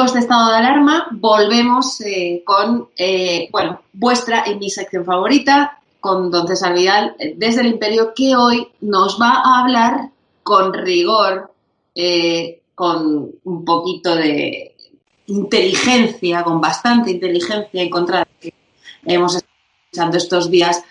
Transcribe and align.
De 0.00 0.18
estado 0.18 0.50
de 0.50 0.56
alarma, 0.56 1.08
volvemos 1.12 2.00
eh, 2.00 2.42
con, 2.42 2.88
eh, 2.96 3.50
bueno, 3.52 3.82
vuestra 3.92 4.48
y 4.48 4.54
mi 4.54 4.70
sección 4.70 5.04
favorita, 5.04 5.78
con 6.00 6.30
Don 6.30 6.48
César 6.48 6.72
Vidal, 6.72 7.14
eh, 7.18 7.34
desde 7.36 7.60
el 7.60 7.66
Imperio, 7.66 8.14
que 8.16 8.34
hoy 8.34 8.66
nos 8.80 9.20
va 9.20 9.42
a 9.44 9.60
hablar 9.60 10.08
con 10.42 10.72
rigor, 10.72 11.52
con 12.74 13.30
un 13.44 13.64
poquito 13.66 14.16
de 14.16 14.74
inteligencia, 15.26 16.42
con 16.44 16.62
bastante 16.62 17.10
inteligencia 17.10 17.82
en 17.82 17.90
contra 17.90 18.20
de 18.20 18.26
que 18.40 18.54
hemos 19.04 19.34
estado 19.34 19.52
escuchando 19.84 20.16
estos 20.16 20.50
días, 20.50 20.82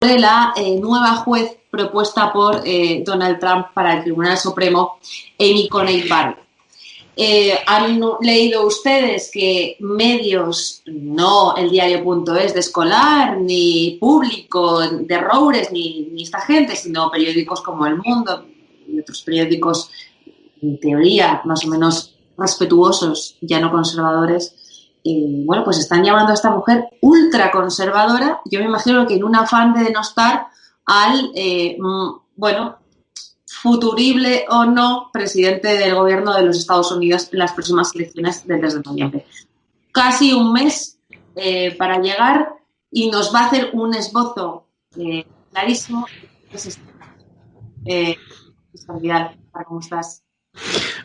de 0.00 0.18
la 0.18 0.52
nueva 0.80 1.14
juez 1.14 1.56
propuesta 1.70 2.32
por 2.32 2.64
Donald 3.04 3.38
Trump 3.38 3.68
para 3.72 3.94
el 3.94 4.02
Tribunal 4.02 4.36
Supremo, 4.36 4.98
Amy 5.38 5.68
Coney 5.68 6.08
Barrett. 6.08 6.45
Eh, 7.18 7.58
¿Han 7.66 7.98
leído 8.20 8.66
ustedes 8.66 9.30
que 9.32 9.78
medios, 9.80 10.82
no 10.84 11.56
el 11.56 11.70
diario.es 11.70 12.52
de 12.52 12.60
escolar, 12.60 13.38
ni 13.40 13.96
público 13.98 14.80
de 14.80 15.18
Roures, 15.18 15.72
ni, 15.72 16.12
esta 16.20 16.42
gente, 16.42 16.76
sino 16.76 17.10
periódicos 17.10 17.62
como 17.62 17.86
El 17.86 17.96
Mundo 17.96 18.44
y 18.86 19.00
otros 19.00 19.22
periódicos, 19.22 19.90
en 20.60 20.78
teoría, 20.78 21.40
más 21.46 21.64
o 21.64 21.68
menos 21.68 22.18
respetuosos, 22.36 23.38
ya 23.40 23.60
no 23.60 23.70
conservadores, 23.70 24.54
bueno, 25.46 25.64
pues 25.64 25.78
están 25.78 26.04
llamando 26.04 26.32
a 26.32 26.34
esta 26.34 26.50
mujer 26.50 26.84
ultraconservadora, 27.00 28.40
yo 28.44 28.60
me 28.60 28.66
imagino 28.66 29.06
que 29.06 29.14
en 29.14 29.24
un 29.24 29.36
afán 29.36 29.72
de 29.72 29.84
denostar 29.84 30.48
al, 30.84 31.30
eh, 31.34 31.78
bueno, 32.36 32.76
futurible 33.66 34.44
o 34.48 34.64
no 34.64 35.10
presidente 35.12 35.76
del 35.76 35.96
gobierno 35.96 36.32
de 36.34 36.44
los 36.44 36.56
Estados 36.56 36.92
Unidos 36.92 37.28
en 37.32 37.40
las 37.40 37.52
próximas 37.52 37.92
elecciones 37.96 38.46
del 38.46 38.60
3 38.60 38.74
de 38.74 38.80
noviembre. 38.84 39.26
Casi 39.90 40.32
un 40.32 40.52
mes 40.52 41.00
eh, 41.34 41.74
para 41.76 41.98
llegar 41.98 42.54
y 42.92 43.10
nos 43.10 43.34
va 43.34 43.40
a 43.40 43.46
hacer 43.46 43.70
un 43.72 43.92
esbozo 43.92 44.68
eh, 44.96 45.26
clarísimo. 45.50 46.06
Eh, 47.84 48.16
¿cómo 49.66 49.80
estás? 49.80 50.22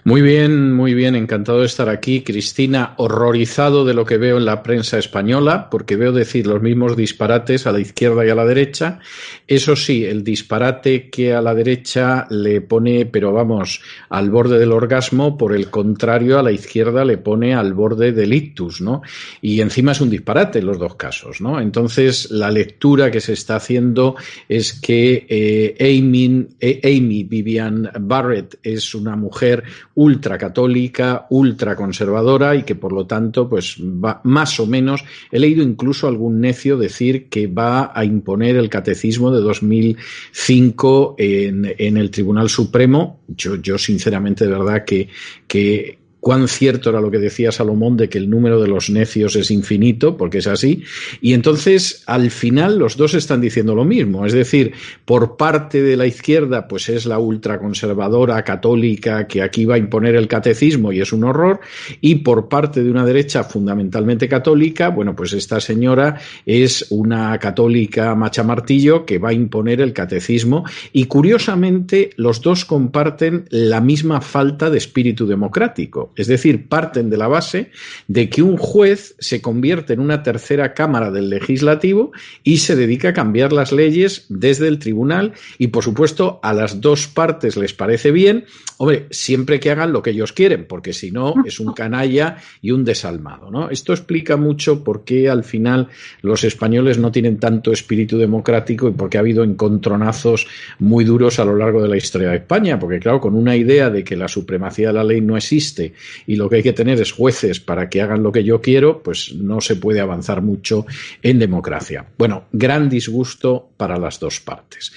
Muy 0.03 0.23
bien, 0.23 0.73
muy 0.73 0.95
bien, 0.95 1.15
encantado 1.15 1.59
de 1.59 1.67
estar 1.67 1.87
aquí. 1.87 2.23
Cristina, 2.23 2.95
horrorizado 2.97 3.85
de 3.85 3.93
lo 3.93 4.03
que 4.03 4.17
veo 4.17 4.37
en 4.37 4.45
la 4.45 4.63
prensa 4.63 4.97
española, 4.97 5.69
porque 5.69 5.95
veo 5.95 6.11
decir 6.11 6.47
los 6.47 6.59
mismos 6.59 6.97
disparates 6.97 7.67
a 7.67 7.71
la 7.71 7.81
izquierda 7.81 8.25
y 8.25 8.29
a 8.31 8.35
la 8.35 8.47
derecha. 8.47 8.97
Eso 9.45 9.75
sí, 9.75 10.03
el 10.03 10.23
disparate 10.23 11.11
que 11.11 11.35
a 11.35 11.41
la 11.41 11.53
derecha 11.53 12.25
le 12.31 12.61
pone, 12.61 13.05
pero 13.05 13.31
vamos, 13.31 13.79
al 14.09 14.31
borde 14.31 14.57
del 14.57 14.71
orgasmo, 14.71 15.37
por 15.37 15.55
el 15.55 15.69
contrario, 15.69 16.39
a 16.39 16.43
la 16.43 16.51
izquierda 16.51 17.05
le 17.05 17.19
pone 17.19 17.53
al 17.53 17.75
borde 17.75 18.11
del 18.11 18.33
ictus, 18.33 18.81
¿no? 18.81 19.03
Y 19.39 19.61
encima 19.61 19.91
es 19.91 20.01
un 20.01 20.09
disparate 20.09 20.59
en 20.59 20.65
los 20.65 20.79
dos 20.79 20.95
casos, 20.95 21.41
¿no? 21.41 21.61
Entonces, 21.61 22.31
la 22.31 22.49
lectura 22.49 23.11
que 23.11 23.21
se 23.21 23.33
está 23.33 23.57
haciendo 23.57 24.15
es 24.49 24.73
que 24.73 25.27
eh, 25.29 25.75
Amy, 25.79 26.47
eh, 26.59 26.81
Amy 26.83 27.23
Vivian 27.23 27.87
Barrett 27.99 28.57
es 28.63 28.95
una 28.95 29.15
mujer 29.15 29.63
ultracatólica, 30.01 31.27
ultraconservadora 31.29 32.55
y 32.55 32.63
que 32.63 32.73
por 32.73 32.91
lo 32.91 33.05
tanto, 33.05 33.47
pues 33.47 33.77
va 33.79 34.19
más 34.23 34.59
o 34.59 34.65
menos, 34.65 35.03
he 35.31 35.39
leído 35.39 35.61
incluso 35.61 36.07
algún 36.07 36.41
necio 36.41 36.75
decir 36.75 37.29
que 37.29 37.45
va 37.45 37.91
a 37.93 38.03
imponer 38.03 38.55
el 38.55 38.67
catecismo 38.67 39.31
de 39.31 39.41
2005 39.41 41.15
en, 41.19 41.75
en 41.77 41.97
el 41.97 42.09
Tribunal 42.09 42.49
Supremo. 42.49 43.21
Yo, 43.27 43.57
yo 43.57 43.77
sinceramente 43.77 44.45
de 44.45 44.51
verdad 44.51 44.83
que, 44.85 45.07
que, 45.47 46.00
cuán 46.21 46.47
cierto 46.47 46.89
era 46.89 47.01
lo 47.01 47.11
que 47.11 47.17
decía 47.17 47.51
Salomón 47.51 47.97
de 47.97 48.07
que 48.07 48.17
el 48.17 48.29
número 48.29 48.61
de 48.61 48.69
los 48.69 48.89
necios 48.89 49.35
es 49.35 49.51
infinito, 49.51 50.15
porque 50.15 50.37
es 50.37 50.47
así, 50.47 50.83
y 51.19 51.33
entonces 51.33 52.03
al 52.05 52.31
final 52.31 52.79
los 52.79 52.95
dos 52.95 53.13
están 53.13 53.41
diciendo 53.41 53.75
lo 53.75 53.83
mismo, 53.83 54.25
es 54.25 54.31
decir, 54.31 54.73
por 55.03 55.35
parte 55.35 55.81
de 55.81 55.97
la 55.97 56.07
izquierda 56.07 56.69
pues 56.69 56.87
es 56.87 57.05
la 57.05 57.19
ultraconservadora 57.19 58.41
católica 58.43 59.27
que 59.27 59.41
aquí 59.41 59.65
va 59.65 59.75
a 59.75 59.79
imponer 59.79 60.15
el 60.15 60.29
catecismo 60.29 60.93
y 60.93 61.01
es 61.01 61.11
un 61.11 61.25
horror, 61.25 61.59
y 61.99 62.15
por 62.15 62.47
parte 62.47 62.83
de 62.83 62.89
una 62.89 63.05
derecha 63.05 63.43
fundamentalmente 63.43 64.29
católica, 64.29 64.89
bueno, 64.89 65.15
pues 65.15 65.33
esta 65.33 65.59
señora 65.59 66.19
es 66.45 66.87
una 66.89 67.37
católica 67.39 68.13
macha 68.15 68.43
martillo 68.43 69.05
que 69.05 69.17
va 69.17 69.29
a 69.29 69.33
imponer 69.33 69.81
el 69.81 69.93
catecismo. 69.93 70.63
Y 70.93 71.05
curiosamente 71.05 72.11
los 72.17 72.41
dos 72.41 72.65
comparten 72.65 73.45
la 73.49 73.81
misma 73.81 74.21
falta 74.21 74.69
de 74.69 74.77
espíritu 74.77 75.25
democrático. 75.27 76.10
Es 76.15 76.27
decir, 76.27 76.67
parten 76.67 77.09
de 77.09 77.17
la 77.17 77.27
base 77.27 77.71
de 78.07 78.29
que 78.29 78.41
un 78.41 78.57
juez 78.57 79.15
se 79.19 79.41
convierte 79.41 79.93
en 79.93 79.99
una 79.99 80.23
tercera 80.23 80.73
cámara 80.73 81.11
del 81.11 81.29
legislativo 81.29 82.11
y 82.43 82.57
se 82.57 82.75
dedica 82.75 83.09
a 83.09 83.13
cambiar 83.13 83.53
las 83.53 83.71
leyes 83.71 84.25
desde 84.29 84.67
el 84.67 84.79
tribunal 84.79 85.33
y, 85.57 85.67
por 85.67 85.83
supuesto, 85.83 86.39
a 86.43 86.53
las 86.53 86.81
dos 86.81 87.07
partes 87.07 87.57
les 87.57 87.73
parece 87.73 88.11
bien, 88.11 88.45
hombre, 88.77 89.07
siempre 89.11 89.59
que 89.59 89.71
hagan 89.71 89.93
lo 89.93 90.01
que 90.01 90.11
ellos 90.11 90.33
quieren, 90.33 90.65
porque 90.67 90.93
si 90.93 91.11
no 91.11 91.35
es 91.45 91.59
un 91.59 91.73
canalla 91.73 92.37
y 92.61 92.71
un 92.71 92.83
desalmado. 92.83 93.51
¿no? 93.51 93.69
Esto 93.69 93.93
explica 93.93 94.37
mucho 94.37 94.83
por 94.83 95.03
qué 95.03 95.29
al 95.29 95.43
final 95.43 95.87
los 96.21 96.43
españoles 96.43 96.97
no 96.97 97.11
tienen 97.11 97.39
tanto 97.39 97.71
espíritu 97.71 98.17
democrático 98.17 98.89
y 98.89 98.91
por 98.91 99.09
qué 99.09 99.17
ha 99.17 99.21
habido 99.21 99.43
encontronazos 99.43 100.47
muy 100.79 101.03
duros 101.03 101.39
a 101.39 101.45
lo 101.45 101.55
largo 101.55 101.81
de 101.81 101.89
la 101.89 101.97
historia 101.97 102.29
de 102.29 102.37
España, 102.37 102.79
porque 102.79 102.99
claro, 102.99 103.19
con 103.19 103.35
una 103.35 103.55
idea 103.55 103.89
de 103.89 104.03
que 104.03 104.15
la 104.15 104.27
supremacía 104.27 104.87
de 104.87 104.93
la 104.93 105.03
ley 105.03 105.21
no 105.21 105.37
existe 105.37 105.93
y 106.27 106.35
lo 106.35 106.49
que 106.49 106.57
hay 106.57 106.63
que 106.63 106.73
tener 106.73 106.99
es 106.99 107.11
jueces 107.11 107.59
para 107.59 107.89
que 107.89 108.01
hagan 108.01 108.23
lo 108.23 108.31
que 108.31 108.43
yo 108.43 108.61
quiero, 108.61 109.01
pues 109.03 109.33
no 109.33 109.61
se 109.61 109.75
puede 109.75 109.99
avanzar 109.99 110.41
mucho 110.41 110.85
en 111.21 111.39
democracia. 111.39 112.05
Bueno, 112.17 112.45
gran 112.51 112.89
disgusto 112.89 113.69
para 113.77 113.97
las 113.97 114.19
dos 114.19 114.39
partes. 114.39 114.91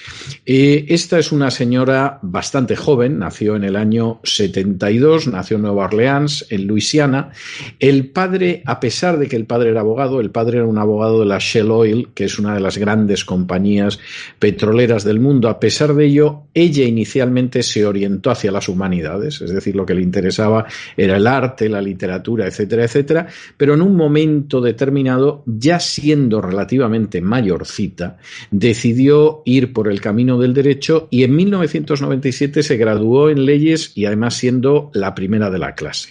Eh, 0.45 0.85
esta 0.89 1.19
es 1.19 1.31
una 1.31 1.51
señora 1.51 2.19
bastante 2.21 2.75
joven, 2.75 3.19
nació 3.19 3.55
en 3.55 3.63
el 3.63 3.75
año 3.75 4.19
72, 4.23 5.27
nació 5.27 5.57
en 5.57 5.63
Nueva 5.63 5.85
Orleans, 5.85 6.45
en 6.49 6.67
Luisiana. 6.67 7.31
El 7.79 8.09
padre, 8.09 8.61
a 8.65 8.79
pesar 8.79 9.17
de 9.17 9.27
que 9.27 9.35
el 9.35 9.45
padre 9.45 9.71
era 9.71 9.81
abogado, 9.81 10.19
el 10.21 10.31
padre 10.31 10.57
era 10.57 10.67
un 10.67 10.77
abogado 10.77 11.19
de 11.21 11.25
la 11.25 11.39
Shell 11.39 11.71
Oil, 11.71 12.09
que 12.13 12.25
es 12.25 12.39
una 12.39 12.53
de 12.53 12.59
las 12.59 12.77
grandes 12.77 13.25
compañías 13.25 13.99
petroleras 14.39 15.03
del 15.03 15.19
mundo. 15.19 15.49
A 15.49 15.59
pesar 15.59 15.93
de 15.93 16.05
ello, 16.05 16.43
ella 16.53 16.83
inicialmente 16.85 17.63
se 17.63 17.85
orientó 17.85 18.31
hacia 18.31 18.51
las 18.51 18.69
humanidades, 18.69 19.41
es 19.41 19.51
decir, 19.51 19.75
lo 19.75 19.85
que 19.85 19.93
le 19.93 20.01
interesaba 20.01 20.65
era 20.97 21.17
el 21.17 21.27
arte, 21.27 21.69
la 21.69 21.81
literatura, 21.81 22.47
etcétera, 22.47 22.83
etcétera, 22.83 23.27
pero 23.57 23.73
en 23.73 23.81
un 23.81 23.95
momento 23.95 24.61
determinado, 24.61 25.43
ya 25.45 25.79
siendo 25.79 26.41
relativamente 26.41 27.21
mayorcita, 27.21 28.17
decidió 28.51 29.41
ir 29.45 29.73
por 29.73 29.89
el 29.89 30.01
camino 30.01 30.39
del 30.39 30.53
derecho 30.53 31.07
y 31.11 31.23
en 31.23 31.35
1997 31.35 32.63
se 32.63 32.77
graduó 32.77 33.29
en 33.29 33.45
leyes 33.45 33.91
y 33.95 34.05
además 34.05 34.35
siendo 34.35 34.91
la 34.93 35.15
primera 35.15 35.49
de 35.49 35.59
la 35.59 35.75
clase. 35.75 36.09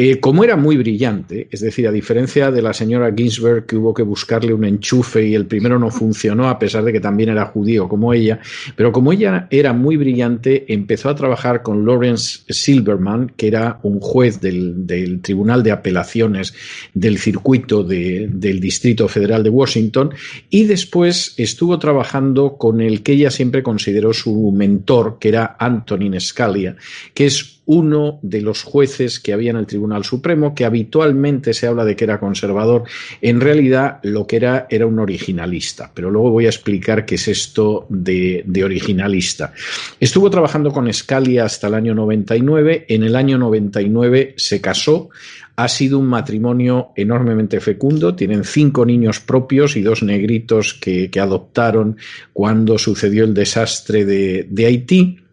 Eh, 0.00 0.20
como 0.20 0.44
era 0.44 0.54
muy 0.54 0.76
brillante, 0.76 1.48
es 1.50 1.58
decir, 1.58 1.88
a 1.88 1.90
diferencia 1.90 2.52
de 2.52 2.62
la 2.62 2.72
señora 2.72 3.12
Ginsberg, 3.12 3.66
que 3.66 3.74
hubo 3.74 3.92
que 3.92 4.04
buscarle 4.04 4.54
un 4.54 4.64
enchufe 4.64 5.26
y 5.26 5.34
el 5.34 5.46
primero 5.46 5.76
no 5.76 5.90
funcionó, 5.90 6.48
a 6.48 6.56
pesar 6.56 6.84
de 6.84 6.92
que 6.92 7.00
también 7.00 7.30
era 7.30 7.46
judío 7.46 7.88
como 7.88 8.14
ella, 8.14 8.38
pero 8.76 8.92
como 8.92 9.12
ella 9.12 9.48
era 9.50 9.72
muy 9.72 9.96
brillante, 9.96 10.72
empezó 10.72 11.08
a 11.08 11.16
trabajar 11.16 11.64
con 11.64 11.84
Lawrence 11.84 12.42
Silverman, 12.48 13.32
que 13.36 13.48
era 13.48 13.80
un 13.82 13.98
juez 13.98 14.40
del, 14.40 14.86
Tribunal 15.20 15.64
de 15.64 15.72
Apelaciones 15.72 16.54
del 16.94 17.18
circuito 17.18 17.82
del 17.82 18.60
Distrito 18.60 19.08
Federal 19.08 19.42
de 19.42 19.50
Washington, 19.50 20.14
y 20.48 20.62
después 20.66 21.34
estuvo 21.38 21.76
trabajando 21.80 22.56
con 22.56 22.80
el 22.80 23.02
que 23.02 23.14
ella 23.14 23.32
siempre 23.32 23.64
consideró 23.64 24.12
su 24.12 24.52
mentor, 24.52 25.18
que 25.18 25.30
era 25.30 25.56
Antonin 25.58 26.20
Scalia, 26.20 26.76
que 27.14 27.26
es 27.26 27.57
uno 27.68 28.18
de 28.22 28.40
los 28.40 28.62
jueces 28.62 29.20
que 29.20 29.34
había 29.34 29.50
en 29.50 29.58
el 29.58 29.66
Tribunal 29.66 30.02
Supremo, 30.02 30.54
que 30.54 30.64
habitualmente 30.64 31.52
se 31.52 31.66
habla 31.66 31.84
de 31.84 31.96
que 31.96 32.04
era 32.04 32.18
conservador, 32.18 32.84
en 33.20 33.42
realidad 33.42 34.00
lo 34.04 34.26
que 34.26 34.36
era 34.36 34.66
era 34.70 34.86
un 34.86 34.98
originalista. 34.98 35.92
Pero 35.92 36.10
luego 36.10 36.30
voy 36.30 36.46
a 36.46 36.48
explicar 36.48 37.04
qué 37.04 37.16
es 37.16 37.28
esto 37.28 37.86
de, 37.90 38.42
originalista. 38.64 39.52
Estuvo 40.00 40.30
trabajando 40.30 40.72
con 40.72 40.90
Scalia 40.90 41.44
hasta 41.44 41.66
el 41.66 41.74
año 41.74 41.94
99. 41.94 42.86
En 42.88 43.02
el 43.02 43.14
año 43.14 43.36
99 43.36 44.34
se 44.38 44.62
casó. 44.62 45.10
Ha 45.56 45.68
sido 45.68 45.98
un 45.98 46.06
matrimonio 46.06 46.92
enormemente 46.96 47.60
fecundo. 47.60 48.14
Tienen 48.14 48.44
cinco 48.44 48.86
niños 48.86 49.20
propios 49.20 49.76
y 49.76 49.82
dos 49.82 50.02
negritos 50.02 50.72
que, 50.72 51.10
adoptaron 51.20 51.98
cuando 52.32 52.78
sucedió 52.78 53.24
el 53.24 53.34
desastre 53.34 54.06
de, 54.06 54.46
de 54.48 54.66
Haití. 54.66 55.27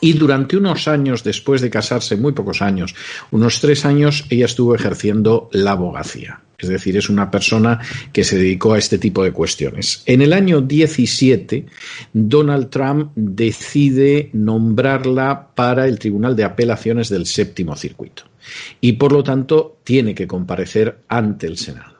Y 0.00 0.14
durante 0.14 0.56
unos 0.56 0.88
años 0.88 1.24
después 1.24 1.60
de 1.60 1.70
casarse, 1.70 2.16
muy 2.16 2.32
pocos 2.32 2.62
años, 2.62 2.94
unos 3.30 3.60
tres 3.60 3.84
años, 3.84 4.24
ella 4.30 4.46
estuvo 4.46 4.74
ejerciendo 4.74 5.48
la 5.52 5.72
abogacía. 5.72 6.40
Es 6.58 6.68
decir, 6.68 6.96
es 6.96 7.10
una 7.10 7.30
persona 7.30 7.80
que 8.12 8.24
se 8.24 8.38
dedicó 8.38 8.72
a 8.72 8.78
este 8.78 8.98
tipo 8.98 9.22
de 9.22 9.32
cuestiones. 9.32 10.02
En 10.06 10.22
el 10.22 10.32
año 10.32 10.62
17, 10.62 11.66
Donald 12.12 12.70
Trump 12.70 13.12
decide 13.14 14.30
nombrarla 14.32 15.48
para 15.54 15.86
el 15.86 15.98
Tribunal 15.98 16.34
de 16.34 16.44
Apelaciones 16.44 17.08
del 17.08 17.26
Séptimo 17.26 17.76
Circuito. 17.76 18.24
y 18.80 18.92
por 18.92 19.10
lo 19.10 19.24
tanto 19.24 19.80
tiene 19.82 20.14
que 20.14 20.28
comparecer 20.28 21.00
ante 21.08 21.48
el 21.48 21.58
Senado. 21.58 21.95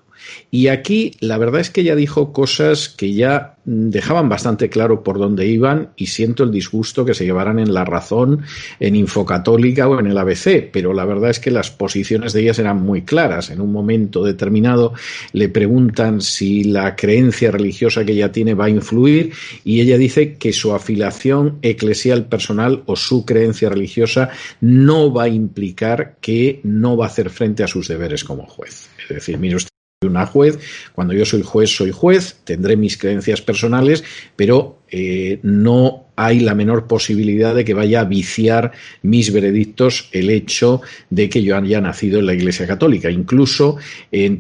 Y 0.51 0.69
aquí 0.69 1.13
la 1.21 1.39
verdad 1.39 1.61
es 1.61 1.71
que 1.71 1.83
ella 1.83 1.97
dijo 1.97 2.33
cosas 2.33 2.89
que 2.89 3.13
ya 3.13 3.57
dejaban 3.67 4.29
bastante 4.29 4.69
claro 4.69 5.03
por 5.03 5.19
dónde 5.19 5.47
iban 5.47 5.91
y 5.97 6.07
siento 6.07 6.45
el 6.45 6.53
disgusto 6.53 7.05
que 7.05 7.15
se 7.15 7.25
llevaran 7.25 7.59
en 7.59 7.75
La 7.75 7.85
Razón, 7.85 8.43
en 8.79 8.95
Infocatólica 8.95 9.89
o 9.89 9.99
en 9.99 10.07
el 10.07 10.17
ABC, 10.17 10.71
pero 10.73 10.95
la 10.95 11.05
verdad 11.05 11.31
es 11.31 11.41
que 11.41 11.51
las 11.51 11.73
posiciones 11.73 12.33
de 12.33 12.43
ellas 12.43 12.61
eran 12.61 12.81
muy 12.83 13.03
claras. 13.03 13.51
En 13.51 13.61
un 13.61 13.73
momento 13.73 14.23
determinado 14.23 14.95
le 15.33 15.49
preguntan 15.49 16.21
si 16.21 16.63
la 16.63 16.95
creencia 16.95 17.51
religiosa 17.51 18.05
que 18.05 18.13
ella 18.13 18.31
tiene 18.31 18.55
va 18.55 18.67
a 18.67 18.71
influir 18.71 19.33
y 19.65 19.81
ella 19.81 19.99
dice 19.99 20.35
que 20.35 20.53
su 20.53 20.73
afiliación 20.73 21.59
eclesial 21.63 22.27
personal 22.27 22.85
o 22.87 22.95
su 22.95 23.25
creencia 23.25 23.69
religiosa 23.69 24.31
no 24.61 25.13
va 25.13 25.25
a 25.25 25.29
implicar 25.29 26.17
que 26.21 26.61
no 26.63 26.97
va 26.97 27.07
a 27.07 27.09
hacer 27.09 27.31
frente 27.31 27.65
a 27.65 27.69
sus 27.69 27.89
deberes 27.89 28.23
como 28.23 28.47
juez. 28.47 28.89
Es 29.09 29.15
decir, 29.17 29.39
mire 29.39 29.57
usted 29.57 29.76
una 30.05 30.27
juez. 30.27 30.59
Cuando 30.95 31.15
yo 31.15 31.25
soy 31.25 31.43
juez, 31.43 31.71
soy 31.71 31.91
juez, 31.91 32.37
tendré 32.45 32.77
mis 32.77 32.99
creencias 32.99 33.41
personales, 33.41 34.05
pero 34.37 34.81
eh, 34.91 35.41
no 35.43 36.09
hay 36.17 36.41
la 36.41 36.55
menor 36.55 36.87
posibilidad 36.87 37.55
de 37.55 37.65
que 37.65 37.73
vaya 37.73 38.01
a 38.01 38.05
viciar 38.05 38.73
mis 39.01 39.33
veredictos 39.33 40.11
el 40.13 40.29
hecho 40.29 40.83
de 41.09 41.31
que 41.31 41.43
yo 41.43 41.57
haya 41.57 41.81
nacido 41.81 42.19
en 42.19 42.27
la 42.27 42.35
Iglesia 42.35 42.67
Católica. 42.67 43.11
Incluso, 43.11 43.77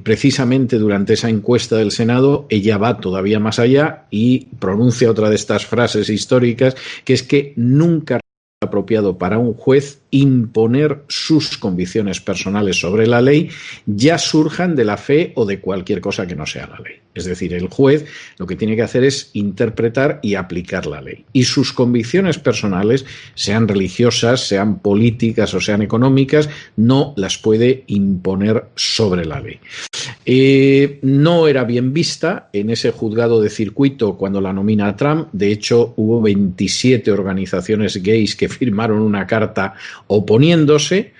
precisamente 0.02 0.78
durante 0.78 1.14
esa 1.14 1.30
encuesta 1.30 1.76
del 1.76 1.90
Senado, 1.90 2.46
ella 2.50 2.76
va 2.76 2.98
todavía 2.98 3.40
más 3.40 3.58
allá 3.58 4.06
y 4.10 4.46
pronuncia 4.58 5.10
otra 5.10 5.30
de 5.30 5.36
estas 5.36 5.66
frases 5.66 6.08
históricas, 6.08 6.76
que 7.04 7.14
es 7.14 7.22
que 7.22 7.52
nunca 7.56 8.20
apropiado 8.62 9.18
para 9.18 9.38
un 9.38 9.52
juez 9.52 10.00
imponer 10.10 11.04
sus 11.08 11.58
convicciones 11.58 12.20
personales 12.20 12.80
sobre 12.80 13.06
la 13.06 13.20
ley, 13.20 13.50
ya 13.86 14.18
surjan 14.18 14.76
de 14.76 14.84
la 14.84 14.96
fe 14.96 15.32
o 15.34 15.44
de 15.44 15.60
cualquier 15.60 16.00
cosa 16.00 16.26
que 16.26 16.36
no 16.36 16.46
sea 16.46 16.66
la 16.66 16.78
ley. 16.78 17.00
Es 17.16 17.24
decir, 17.24 17.54
el 17.54 17.68
juez 17.68 18.04
lo 18.36 18.46
que 18.46 18.56
tiene 18.56 18.76
que 18.76 18.82
hacer 18.82 19.02
es 19.02 19.30
interpretar 19.32 20.20
y 20.22 20.34
aplicar 20.34 20.86
la 20.86 21.00
ley. 21.00 21.24
Y 21.32 21.44
sus 21.44 21.72
convicciones 21.72 22.38
personales, 22.38 23.06
sean 23.34 23.66
religiosas, 23.66 24.46
sean 24.46 24.80
políticas 24.80 25.54
o 25.54 25.60
sean 25.60 25.80
económicas, 25.80 26.48
no 26.76 27.14
las 27.16 27.38
puede 27.38 27.84
imponer 27.86 28.66
sobre 28.74 29.24
la 29.24 29.40
ley. 29.40 29.58
Eh, 30.26 30.98
no 31.02 31.46
era 31.46 31.64
bien 31.64 31.92
vista 31.92 32.50
en 32.52 32.70
ese 32.70 32.90
juzgado 32.90 33.40
de 33.40 33.48
circuito 33.48 34.16
cuando 34.16 34.40
la 34.40 34.52
nomina 34.52 34.88
a 34.88 34.96
Trump. 34.96 35.28
De 35.32 35.50
hecho, 35.50 35.94
hubo 35.96 36.20
27 36.20 37.10
organizaciones 37.12 38.02
gays 38.02 38.36
que 38.36 38.48
firmaron 38.50 39.00
una 39.00 39.26
carta 39.26 39.74
oponiéndose. 40.06 41.12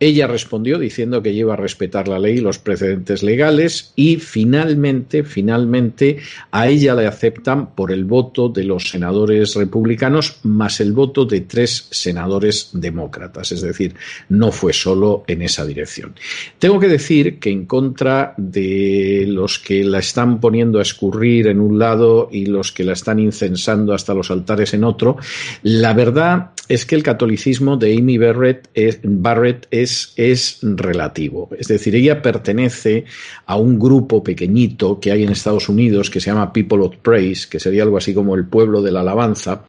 Ella 0.00 0.26
respondió 0.26 0.78
diciendo 0.78 1.22
que 1.22 1.30
iba 1.30 1.54
a 1.54 1.56
respetar 1.56 2.08
la 2.08 2.18
ley 2.18 2.38
y 2.38 2.40
los 2.40 2.58
precedentes 2.58 3.22
legales 3.22 3.92
y 3.94 4.16
finalmente, 4.16 5.22
finalmente, 5.22 6.18
a 6.50 6.68
ella 6.68 6.94
le 6.94 7.06
aceptan 7.06 7.74
por 7.74 7.92
el 7.92 8.04
voto 8.04 8.48
de 8.48 8.64
los 8.64 8.90
senadores 8.90 9.54
republicanos 9.54 10.40
más 10.42 10.80
el 10.80 10.92
voto 10.92 11.24
de 11.24 11.42
tres 11.42 11.86
senadores 11.90 12.70
demócratas. 12.72 13.52
Es 13.52 13.62
decir, 13.62 13.94
no 14.28 14.50
fue 14.50 14.72
solo 14.72 15.24
en 15.28 15.42
esa 15.42 15.64
dirección. 15.64 16.14
Tengo 16.58 16.80
que 16.80 16.88
decir 16.88 17.38
que 17.38 17.50
en 17.50 17.66
contra 17.66 18.34
de 18.36 19.26
los 19.28 19.58
que 19.58 19.84
la 19.84 20.00
están 20.00 20.40
poniendo 20.40 20.80
a 20.80 20.82
escurrir 20.82 21.46
en 21.46 21.60
un 21.60 21.78
lado 21.78 22.28
y 22.32 22.46
los 22.46 22.72
que 22.72 22.84
la 22.84 22.94
están 22.94 23.20
incensando 23.20 23.94
hasta 23.94 24.12
los 24.12 24.30
altares 24.30 24.74
en 24.74 24.84
otro, 24.84 25.16
la 25.62 25.92
verdad 25.92 26.50
es 26.68 26.86
que 26.86 26.94
el 26.94 27.02
catolicismo 27.02 27.76
de 27.76 27.96
Amy 27.96 28.18
Barrett 28.18 28.68
es, 28.74 29.00
Barrett 29.02 29.66
es, 29.70 29.83
es, 29.84 30.58
relativo. 30.62 31.48
Es 31.58 31.68
decir, 31.68 31.94
ella 31.94 32.22
pertenece 32.22 33.04
a 33.46 33.56
un 33.56 33.78
grupo 33.78 34.22
pequeñito 34.22 34.98
que 34.98 35.12
hay 35.12 35.22
en 35.22 35.30
Estados 35.30 35.68
Unidos 35.68 36.10
que 36.10 36.20
se 36.20 36.30
llama 36.30 36.52
People 36.52 36.82
of 36.82 36.96
Praise, 36.96 37.46
que 37.48 37.60
sería 37.60 37.82
algo 37.82 37.96
así 37.96 38.14
como 38.14 38.34
el 38.34 38.46
pueblo 38.46 38.82
de 38.82 38.92
la 38.92 39.00
alabanza, 39.00 39.66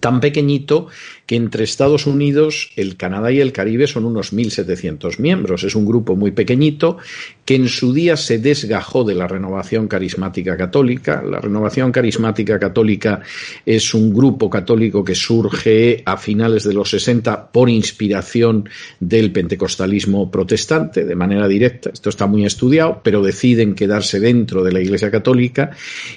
tan 0.00 0.20
pequeñito 0.20 0.88
que 1.26 1.36
entre 1.36 1.64
Estados 1.64 2.06
Unidos, 2.06 2.70
el 2.76 2.96
Canadá 2.96 3.32
y 3.32 3.40
el 3.40 3.52
Caribe 3.52 3.86
son 3.86 4.04
unos 4.04 4.32
1.700 4.32 5.18
miembros. 5.18 5.64
Es 5.64 5.74
un 5.74 5.86
grupo 5.86 6.16
muy 6.16 6.32
pequeñito 6.32 6.98
que 7.44 7.54
en 7.54 7.68
su 7.68 7.92
día 7.92 8.16
se 8.16 8.38
desgajó 8.38 9.04
de 9.04 9.14
la 9.14 9.26
renovación 9.26 9.88
carismática 9.88 10.56
católica. 10.56 11.22
La 11.22 11.40
renovación 11.40 11.92
carismática 11.92 12.58
católica 12.58 13.20
es 13.64 13.94
un 13.94 14.12
grupo 14.12 14.50
católico 14.50 15.04
que 15.04 15.14
surge 15.14 16.02
a 16.04 16.16
finales 16.16 16.64
de 16.64 16.74
los 16.74 16.90
60 16.90 17.50
por 17.52 17.70
inspiración 17.70 18.68
del 19.00 19.32
pentecostalismo 19.32 20.30
protestante 20.30 21.04
de 21.04 21.14
manera 21.14 21.48
directa. 21.48 21.90
Esto 21.92 22.10
está 22.10 22.26
muy 22.26 22.44
estudiado, 22.44 23.00
pero 23.02 23.22
deciden 23.22 23.74
quedarse 23.74 24.20
dentro 24.20 24.62
de 24.62 24.72
la 24.72 24.80
Iglesia 24.80 25.10
Católica 25.10 25.70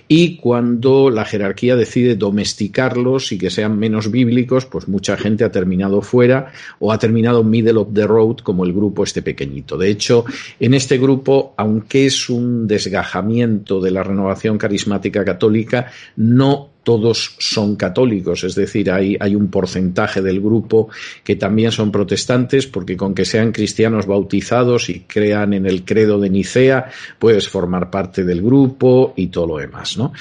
y 0.07 0.38
cuando 0.38 1.10
la 1.10 1.25
jerarquía 1.25 1.75
decide 1.75 2.15
domesticarlos 2.15 3.31
y 3.31 3.38
que 3.38 3.50
sean 3.50 3.66
menos 3.69 4.12
bíblicos, 4.12 4.65
pues 4.65 4.88
mucha 4.88 5.17
gente 5.17 5.43
ha 5.43 5.51
terminado 5.51 6.01
fuera 6.01 6.51
o 6.79 6.91
ha 6.91 7.00
terminado 7.00 7.43
middle 7.43 7.77
of 7.77 7.93
the 7.93 8.05
road 8.05 8.38
como 8.38 8.63
el 8.63 8.74
grupo 8.74 9.03
este 9.03 9.21
pequeñito. 9.21 9.77
De 9.77 9.89
hecho, 9.89 10.25
en 10.59 10.74
este 10.74 10.97
grupo, 10.97 11.53
aunque 11.57 12.05
es 12.05 12.29
un 12.29 12.67
desgajamiento 12.67 13.81
de 13.81 13.91
la 13.91 14.03
renovación 14.03 14.57
carismática 14.57 15.25
católica, 15.25 15.91
no 16.15 16.69
todos 16.88 17.36
son 17.38 17.75
católicos, 17.75 18.45
es 18.45 18.55
decir, 18.55 18.89
hay, 18.89 19.17
hay, 19.19 19.36
un 19.36 19.50
porcentaje 19.50 20.21
del 20.21 20.39
grupo 20.39 20.88
que 21.21 21.36
también 21.36 21.74
son 21.74 21.91
protestantes, 21.91 22.65
porque 22.65 22.95
con 22.95 23.13
que 23.13 23.25
sean 23.25 23.51
cristianos 23.51 24.05
bautizados 24.05 24.89
y 24.89 25.01
crean 25.01 25.51
en 25.51 25.65
el 25.65 25.83
credo 25.83 26.17
de 26.17 26.29
Nicea, 26.29 26.89
puedes 27.19 27.50
formar 27.50 27.91
parte 27.91 28.24
del 28.24 28.41
grupo 28.41 29.13
y 29.17 29.27
todo 29.27 29.47
lo 29.47 29.57
demás, 29.57 29.97
¿no? 29.97 30.13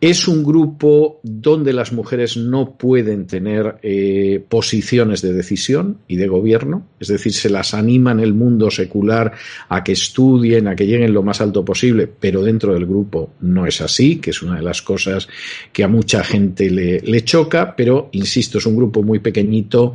Es 0.00 0.28
un 0.28 0.42
grupo 0.42 1.20
donde 1.22 1.74
las 1.74 1.92
mujeres 1.92 2.38
no 2.38 2.78
pueden 2.78 3.26
tener 3.26 3.76
eh, 3.82 4.42
posiciones 4.48 5.20
de 5.20 5.34
decisión 5.34 5.98
y 6.08 6.16
de 6.16 6.26
gobierno, 6.26 6.86
es 6.98 7.08
decir, 7.08 7.34
se 7.34 7.50
las 7.50 7.74
anima 7.74 8.12
en 8.12 8.20
el 8.20 8.32
mundo 8.32 8.70
secular 8.70 9.32
a 9.68 9.84
que 9.84 9.92
estudien, 9.92 10.68
a 10.68 10.74
que 10.74 10.86
lleguen 10.86 11.12
lo 11.12 11.22
más 11.22 11.42
alto 11.42 11.66
posible, 11.66 12.06
pero 12.06 12.42
dentro 12.42 12.72
del 12.72 12.86
grupo 12.86 13.34
no 13.40 13.66
es 13.66 13.82
así, 13.82 14.16
que 14.16 14.30
es 14.30 14.40
una 14.40 14.56
de 14.56 14.62
las 14.62 14.80
cosas 14.80 15.28
que 15.70 15.84
a 15.84 15.88
mucha 15.88 16.24
gente 16.24 16.70
le, 16.70 17.00
le 17.00 17.22
choca, 17.22 17.76
pero 17.76 18.08
insisto, 18.12 18.56
es 18.56 18.64
un 18.64 18.76
grupo 18.76 19.02
muy 19.02 19.18
pequeñito 19.18 19.92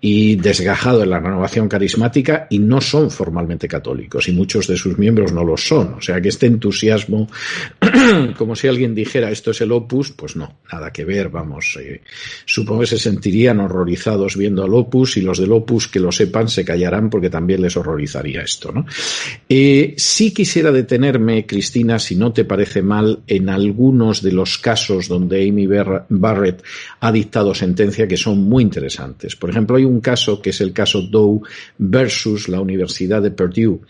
y 0.00 0.36
desgajado 0.36 1.02
en 1.02 1.10
la 1.10 1.18
renovación 1.18 1.68
carismática 1.68 2.46
y 2.50 2.58
no 2.58 2.80
son 2.80 3.10
formalmente 3.10 3.66
católicos 3.66 4.28
y 4.28 4.32
muchos 4.32 4.66
de 4.66 4.76
sus 4.76 4.96
miembros 4.98 5.32
no 5.32 5.44
lo 5.44 5.56
son. 5.56 5.94
O 5.94 6.00
sea 6.00 6.20
que 6.20 6.28
este 6.28 6.46
entusiasmo, 6.46 7.28
como 8.38 8.54
si 8.54 8.68
alguien 8.68 8.94
dijera 8.94 9.30
esto 9.30 9.50
es 9.50 9.60
el 9.60 9.72
opus, 9.72 10.12
pues 10.12 10.36
no, 10.36 10.58
nada 10.72 10.92
que 10.92 11.04
ver, 11.04 11.28
vamos. 11.28 11.78
Eh, 11.80 12.02
supongo 12.44 12.82
que 12.82 12.86
se 12.86 12.98
sentirían 12.98 13.60
horrorizados 13.60 14.36
viendo 14.36 14.62
al 14.62 14.74
opus 14.74 15.16
y 15.16 15.22
los 15.22 15.38
del 15.38 15.52
opus 15.52 15.88
que 15.88 16.00
lo 16.00 16.12
sepan 16.12 16.48
se 16.48 16.64
callarán 16.64 17.10
porque 17.10 17.30
también 17.30 17.62
les 17.62 17.76
horrorizaría 17.76 18.42
esto. 18.42 18.70
¿no? 18.72 18.86
Eh, 19.48 19.94
sí 19.96 20.32
quisiera 20.32 20.70
detenerme, 20.70 21.46
Cristina, 21.46 21.98
si 21.98 22.14
no 22.14 22.32
te 22.32 22.44
parece 22.44 22.82
mal, 22.82 23.20
en 23.26 23.48
algunos 23.48 24.22
de 24.22 24.32
los 24.32 24.58
casos 24.58 25.08
donde 25.08 25.48
Amy 25.48 25.66
Barrett 26.08 26.62
ha 27.00 27.10
dictado 27.10 27.54
sentencia 27.54 28.06
que 28.06 28.16
son 28.16 28.38
muy 28.44 28.62
interesantes. 28.62 29.34
Por 29.34 29.50
ejemplo, 29.50 29.76
hay 29.76 29.87
un 29.88 30.00
caso 30.00 30.40
que 30.40 30.50
es 30.50 30.60
el 30.60 30.72
caso 30.72 31.02
Doe 31.02 31.40
versus 31.78 32.48
la 32.48 32.60
Universidad 32.60 33.22
de 33.22 33.30
Purdue, 33.30 33.80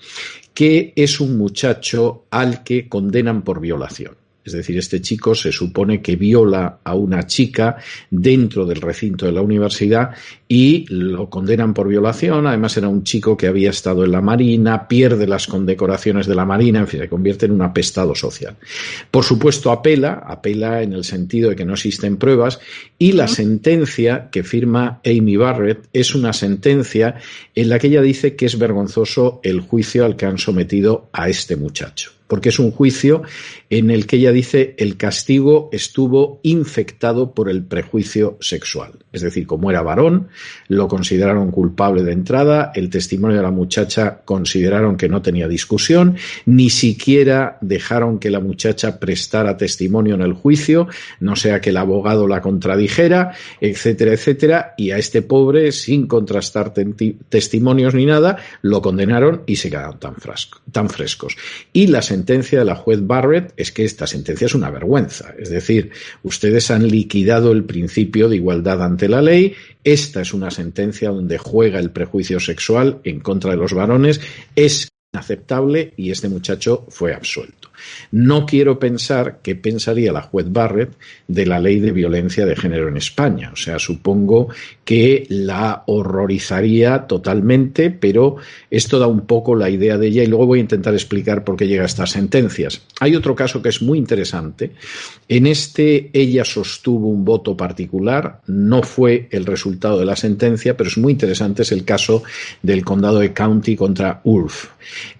que 0.54 0.92
es 0.96 1.20
un 1.20 1.36
muchacho 1.36 2.24
al 2.30 2.62
que 2.64 2.88
condenan 2.88 3.42
por 3.42 3.60
violación. 3.60 4.16
Es 4.48 4.54
decir, 4.54 4.78
este 4.78 5.02
chico 5.02 5.34
se 5.34 5.52
supone 5.52 6.00
que 6.00 6.16
viola 6.16 6.78
a 6.82 6.94
una 6.94 7.26
chica 7.26 7.76
dentro 8.10 8.64
del 8.64 8.80
recinto 8.80 9.26
de 9.26 9.32
la 9.32 9.42
universidad 9.42 10.12
y 10.48 10.86
lo 10.88 11.28
condenan 11.28 11.74
por 11.74 11.86
violación. 11.86 12.46
Además, 12.46 12.74
era 12.78 12.88
un 12.88 13.04
chico 13.04 13.36
que 13.36 13.46
había 13.46 13.68
estado 13.68 14.04
en 14.04 14.12
la 14.12 14.22
Marina, 14.22 14.88
pierde 14.88 15.26
las 15.26 15.46
condecoraciones 15.46 16.26
de 16.26 16.34
la 16.34 16.46
Marina, 16.46 16.80
en 16.80 16.88
fin, 16.88 17.00
se 17.00 17.10
convierte 17.10 17.44
en 17.44 17.52
un 17.52 17.60
apestado 17.60 18.14
social. 18.14 18.56
Por 19.10 19.22
supuesto, 19.22 19.70
apela, 19.70 20.24
apela 20.26 20.82
en 20.82 20.94
el 20.94 21.04
sentido 21.04 21.50
de 21.50 21.56
que 21.56 21.66
no 21.66 21.74
existen 21.74 22.16
pruebas 22.16 22.58
y 22.98 23.12
la 23.12 23.28
sentencia 23.28 24.28
que 24.30 24.42
firma 24.42 25.00
Amy 25.04 25.36
Barrett 25.36 25.88
es 25.92 26.14
una 26.14 26.32
sentencia 26.32 27.16
en 27.54 27.68
la 27.68 27.78
que 27.78 27.86
ella 27.86 28.02
dice 28.02 28.34
que 28.34 28.46
es 28.46 28.58
vergonzoso 28.58 29.40
el 29.44 29.60
juicio 29.60 30.04
al 30.04 30.16
que 30.16 30.26
han 30.26 30.38
sometido 30.38 31.08
a 31.12 31.28
este 31.28 31.56
muchacho 31.56 32.18
porque 32.28 32.50
es 32.50 32.58
un 32.60 32.70
juicio 32.70 33.22
en 33.70 33.90
el 33.90 34.06
que 34.06 34.16
ella 34.16 34.32
dice 34.32 34.74
el 34.78 34.96
castigo 34.96 35.68
estuvo 35.72 36.40
infectado 36.42 37.32
por 37.32 37.50
el 37.50 37.64
prejuicio 37.64 38.36
sexual. 38.40 38.92
Es 39.12 39.22
decir, 39.22 39.46
como 39.46 39.70
era 39.70 39.82
varón, 39.82 40.28
lo 40.68 40.86
consideraron 40.86 41.50
culpable 41.50 42.02
de 42.02 42.12
entrada, 42.12 42.70
el 42.74 42.90
testimonio 42.90 43.38
de 43.38 43.42
la 43.42 43.50
muchacha 43.50 44.20
consideraron 44.24 44.96
que 44.96 45.08
no 45.08 45.22
tenía 45.22 45.48
discusión, 45.48 46.16
ni 46.44 46.70
siquiera 46.70 47.58
dejaron 47.62 48.18
que 48.18 48.30
la 48.30 48.40
muchacha 48.40 49.00
prestara 49.00 49.56
testimonio 49.56 50.14
en 50.14 50.22
el 50.22 50.34
juicio, 50.34 50.86
no 51.20 51.34
sea 51.34 51.60
que 51.60 51.70
el 51.70 51.78
abogado 51.78 52.28
la 52.28 52.42
contradijo 52.42 52.87
ligera, 52.88 53.34
etcétera, 53.60 54.12
etcétera, 54.14 54.74
y 54.76 54.90
a 54.90 54.98
este 54.98 55.20
pobre, 55.22 55.72
sin 55.72 56.06
contrastar 56.06 56.72
testimonios 57.28 57.94
ni 57.94 58.06
nada, 58.06 58.38
lo 58.62 58.80
condenaron 58.80 59.42
y 59.46 59.56
se 59.56 59.68
quedaron 59.68 59.98
tan, 59.98 60.14
tan 60.72 60.88
frescos. 60.88 61.36
Y 61.72 61.88
la 61.88 62.00
sentencia 62.00 62.58
de 62.58 62.64
la 62.64 62.74
juez 62.74 63.06
Barrett 63.06 63.52
es 63.56 63.72
que 63.72 63.84
esta 63.84 64.06
sentencia 64.06 64.46
es 64.46 64.54
una 64.54 64.70
vergüenza. 64.70 65.34
Es 65.38 65.50
decir, 65.50 65.90
ustedes 66.22 66.70
han 66.70 66.88
liquidado 66.88 67.52
el 67.52 67.64
principio 67.64 68.28
de 68.28 68.36
igualdad 68.36 68.82
ante 68.82 69.08
la 69.08 69.20
ley. 69.20 69.54
Esta 69.84 70.22
es 70.22 70.32
una 70.32 70.50
sentencia 70.50 71.10
donde 71.10 71.36
juega 71.38 71.78
el 71.78 71.90
prejuicio 71.90 72.40
sexual 72.40 73.00
en 73.04 73.20
contra 73.20 73.50
de 73.50 73.58
los 73.58 73.74
varones. 73.74 74.20
Es 74.56 74.88
inaceptable 75.12 75.92
y 75.96 76.10
este 76.10 76.28
muchacho 76.28 76.86
fue 76.88 77.12
absuelto. 77.14 77.67
No 78.10 78.46
quiero 78.46 78.78
pensar 78.78 79.38
qué 79.42 79.54
pensaría 79.54 80.12
la 80.12 80.22
juez 80.22 80.46
Barrett 80.50 80.96
de 81.26 81.46
la 81.46 81.60
ley 81.60 81.80
de 81.80 81.92
violencia 81.92 82.46
de 82.46 82.56
género 82.56 82.88
en 82.88 82.96
España. 82.96 83.50
O 83.52 83.56
sea, 83.56 83.78
supongo 83.78 84.48
que 84.84 85.26
la 85.28 85.82
horrorizaría 85.86 87.06
totalmente, 87.06 87.90
pero 87.90 88.36
esto 88.70 88.98
da 88.98 89.06
un 89.06 89.26
poco 89.26 89.54
la 89.54 89.70
idea 89.70 89.98
de 89.98 90.06
ella 90.06 90.22
y 90.22 90.26
luego 90.26 90.46
voy 90.46 90.58
a 90.58 90.62
intentar 90.62 90.94
explicar 90.94 91.44
por 91.44 91.56
qué 91.56 91.66
llega 91.66 91.82
a 91.82 91.86
estas 91.86 92.10
sentencias. 92.10 92.82
Hay 93.00 93.14
otro 93.14 93.34
caso 93.34 93.60
que 93.62 93.68
es 93.68 93.82
muy 93.82 93.98
interesante. 93.98 94.72
En 95.28 95.46
este 95.46 96.10
ella 96.12 96.44
sostuvo 96.44 97.08
un 97.08 97.24
voto 97.24 97.56
particular, 97.56 98.40
no 98.46 98.82
fue 98.82 99.28
el 99.30 99.44
resultado 99.44 99.98
de 99.98 100.06
la 100.06 100.16
sentencia, 100.16 100.76
pero 100.76 100.88
es 100.88 100.98
muy 100.98 101.12
interesante, 101.12 101.62
es 101.62 101.72
el 101.72 101.84
caso 101.84 102.22
del 102.62 102.84
condado 102.84 103.18
de 103.18 103.32
County 103.32 103.76
contra 103.76 104.20
Ulf. 104.24 104.68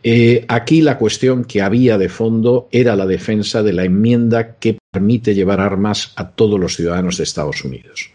Eh, 0.02 0.44
aquí 0.48 0.80
la 0.80 0.96
cuestión 0.98 1.44
que 1.44 1.62
había 1.62 1.98
de 1.98 2.08
fondo 2.08 2.57
era 2.72 2.96
la 2.96 3.06
defensa 3.06 3.62
de 3.62 3.72
la 3.72 3.84
enmienda 3.84 4.56
que 4.56 4.78
permite 4.90 5.34
llevar 5.34 5.60
armas 5.60 6.12
a 6.16 6.30
todos 6.30 6.58
los 6.58 6.74
ciudadanos 6.74 7.18
de 7.18 7.24
Estados 7.24 7.64
Unidos. 7.64 8.10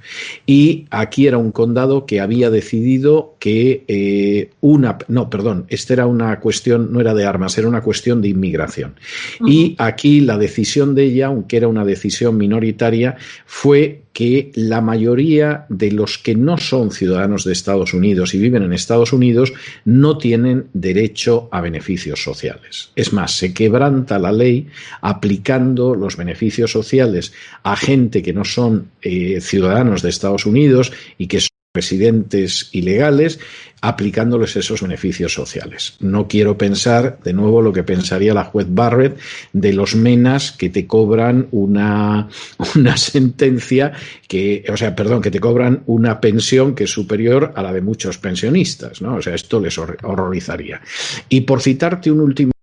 Y 0.45 0.85
aquí 0.89 1.27
era 1.27 1.37
un 1.37 1.51
condado 1.51 2.05
que 2.05 2.19
había 2.19 2.49
decidido 2.49 3.35
que 3.39 3.83
eh, 3.87 4.49
una, 4.59 4.97
no, 5.07 5.29
perdón, 5.29 5.65
esta 5.69 5.93
era 5.93 6.07
una 6.07 6.39
cuestión, 6.39 6.91
no 6.91 6.99
era 6.99 7.13
de 7.13 7.25
armas, 7.25 7.57
era 7.57 7.67
una 7.67 7.81
cuestión 7.81 8.21
de 8.21 8.29
inmigración. 8.29 8.95
Y 9.45 9.75
aquí 9.77 10.21
la 10.21 10.37
decisión 10.37 10.95
de 10.95 11.05
ella, 11.05 11.27
aunque 11.27 11.57
era 11.57 11.67
una 11.67 11.85
decisión 11.85 12.37
minoritaria, 12.37 13.17
fue 13.45 14.02
que 14.13 14.51
la 14.53 14.79
mayoría 14.79 15.65
de 15.69 15.91
los 15.91 16.19
que 16.19 16.35
no 16.35 16.57
son 16.59 16.91
ciudadanos 16.91 17.43
de 17.43 17.51
Estados 17.51 17.93
Unidos 17.95 18.35
y 18.35 18.39
viven 18.39 18.61
en 18.61 18.71
Estados 18.71 19.11
Unidos 19.11 19.53
no 19.85 20.19
tienen 20.19 20.67
derecho 20.73 21.49
a 21.51 21.61
beneficios 21.61 22.23
sociales. 22.23 22.91
Es 22.95 23.11
más, 23.11 23.35
se 23.35 23.53
quebranta 23.53 24.19
la 24.19 24.31
ley 24.31 24.67
aplicando 25.01 25.95
los 25.95 26.15
beneficios 26.15 26.71
sociales 26.71 27.33
a 27.63 27.75
gente 27.75 28.21
que 28.21 28.33
no 28.33 28.45
son 28.45 28.89
eh, 29.01 29.41
ciudadanos 29.41 30.03
de 30.03 30.09
Estados 30.09 30.45
Unidos 30.45 30.93
y 31.17 31.27
que 31.27 31.39
residentes 31.73 32.69
ilegales, 32.71 33.39
aplicándoles 33.81 34.55
esos 34.55 34.81
beneficios 34.81 35.33
sociales. 35.33 35.95
No 35.99 36.27
quiero 36.27 36.57
pensar, 36.57 37.17
de 37.23 37.33
nuevo, 37.33 37.61
lo 37.61 37.73
que 37.73 37.83
pensaría 37.83 38.33
la 38.33 38.43
juez 38.43 38.67
Barrett 38.69 39.19
de 39.53 39.73
los 39.73 39.95
menas 39.95 40.51
que 40.51 40.69
te 40.69 40.85
cobran 40.85 41.47
una, 41.51 42.29
una 42.75 42.95
sentencia 42.95 43.91
que, 44.27 44.63
o 44.71 44.77
sea, 44.77 44.95
perdón, 44.95 45.21
que 45.21 45.31
te 45.31 45.39
cobran 45.39 45.83
una 45.87 46.21
pensión 46.21 46.75
que 46.75 46.83
es 46.83 46.91
superior 46.91 47.51
a 47.55 47.63
la 47.63 47.73
de 47.73 47.81
muchos 47.81 48.19
pensionistas, 48.19 49.01
¿no? 49.01 49.15
O 49.15 49.21
sea, 49.21 49.33
esto 49.33 49.59
les 49.59 49.77
horrorizaría. 49.77 50.79
Y 51.27 51.41
por 51.41 51.61
citarte 51.61 52.11
un 52.11 52.21
último 52.21 52.53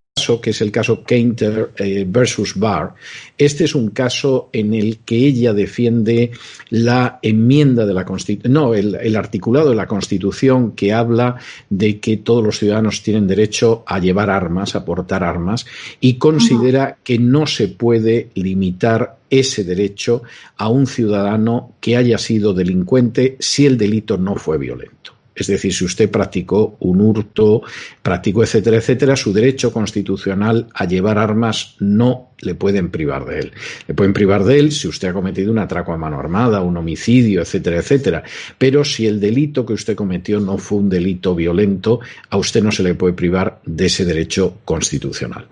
que 0.41 0.51
es 0.51 0.61
el 0.61 0.71
caso 0.71 1.03
Keinter 1.03 1.71
eh, 1.77 2.05
versus 2.07 2.57
Barr. 2.57 2.93
Este 3.37 3.63
es 3.63 3.75
un 3.75 3.89
caso 3.89 4.49
en 4.53 4.73
el 4.73 4.99
que 4.99 5.15
ella 5.15 5.53
defiende 5.53 6.31
la 6.69 7.19
enmienda 7.21 7.85
de 7.85 7.93
la 7.93 8.05
Constitución, 8.05 8.53
no, 8.53 8.73
el, 8.73 9.15
articulado 9.15 9.69
de 9.69 9.75
la 9.75 9.87
Constitución 9.87 10.73
que 10.73 10.93
habla 10.93 11.37
de 11.69 11.99
que 11.99 12.17
todos 12.17 12.43
los 12.43 12.59
ciudadanos 12.59 13.01
tienen 13.01 13.27
derecho 13.27 13.83
a 13.87 13.99
llevar 13.99 14.29
armas, 14.29 14.75
a 14.75 14.85
portar 14.85 15.23
armas, 15.23 15.65
y 15.99 16.15
considera 16.15 16.97
que 17.03 17.17
no 17.17 17.47
se 17.47 17.67
puede 17.67 18.29
limitar 18.35 19.17
ese 19.29 19.63
derecho 19.63 20.23
a 20.57 20.69
un 20.69 20.85
ciudadano 20.85 21.73
que 21.79 21.97
haya 21.97 22.17
sido 22.17 22.53
delincuente 22.53 23.37
si 23.39 23.65
el 23.65 23.77
delito 23.77 24.17
no 24.17 24.35
fue 24.35 24.57
violento. 24.57 25.20
Es 25.35 25.47
decir, 25.47 25.73
si 25.73 25.85
usted 25.85 26.11
practicó 26.11 26.75
un 26.79 27.01
hurto, 27.01 27.61
practicó 28.01 28.43
etcétera, 28.43 28.77
etcétera, 28.77 29.15
su 29.15 29.31
derecho 29.31 29.71
constitucional 29.71 30.67
a 30.73 30.85
llevar 30.85 31.17
armas 31.17 31.75
no 31.79 32.30
le 32.41 32.55
pueden 32.55 32.89
privar 32.89 33.25
de 33.25 33.39
él. 33.39 33.51
Le 33.87 33.93
pueden 33.93 34.13
privar 34.13 34.43
de 34.43 34.59
él 34.59 34.71
si 34.71 34.87
usted 34.87 35.09
ha 35.09 35.13
cometido 35.13 35.51
un 35.51 35.59
atraco 35.59 35.93
a 35.93 35.97
mano 35.97 36.19
armada, 36.19 36.61
un 36.61 36.77
homicidio, 36.77 37.41
etcétera, 37.41 37.77
etcétera. 37.77 38.23
Pero 38.57 38.83
si 38.83 39.07
el 39.07 39.19
delito 39.19 39.65
que 39.65 39.73
usted 39.73 39.95
cometió 39.95 40.39
no 40.39 40.57
fue 40.57 40.79
un 40.79 40.89
delito 40.89 41.35
violento, 41.35 41.99
a 42.29 42.37
usted 42.37 42.63
no 42.63 42.71
se 42.71 42.83
le 42.83 42.95
puede 42.95 43.13
privar 43.13 43.61
de 43.65 43.85
ese 43.85 44.05
derecho 44.05 44.57
constitucional. 44.65 45.47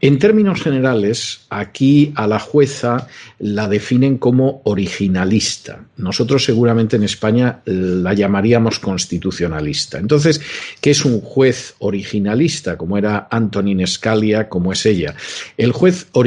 En 0.00 0.18
términos 0.18 0.62
generales, 0.62 1.46
aquí 1.50 2.12
a 2.14 2.26
la 2.26 2.38
jueza 2.38 3.08
la 3.38 3.68
definen 3.68 4.18
como 4.18 4.62
originalista. 4.64 5.84
Nosotros 5.96 6.44
seguramente 6.44 6.96
en 6.96 7.02
España 7.02 7.60
la 7.64 8.14
llamaríamos 8.14 8.78
constitucionalista. 8.78 9.98
Entonces, 9.98 10.40
¿qué 10.80 10.90
es 10.90 11.04
un 11.04 11.20
juez 11.20 11.74
originalista 11.78 12.76
como 12.76 12.96
era 12.98 13.28
Antonin 13.30 13.86
Scalia, 13.86 14.48
como 14.48 14.72
es 14.72 14.86
ella? 14.86 15.14
El 15.56 15.72
juez 15.72 16.06
originalista 16.12 16.21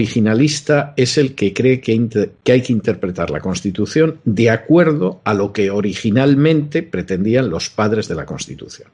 es 0.98 1.18
el 1.18 1.36
que 1.36 1.54
cree 1.54 1.82
que, 1.82 1.92
hay 2.52 2.62
que 2.62 2.74
interpretar 2.74 3.30
la 3.30 3.40
Constitución 3.40 4.20
de 4.26 4.50
acuerdo 4.50 5.22
a 5.24 5.34
lo 5.34 5.54
que 5.54 5.72
originalmente 5.72 6.84
pretendían 6.84 7.50
los 7.50 7.70
padres 7.70 8.08
de 8.08 8.16
la 8.16 8.26
Constitución. 8.26 8.90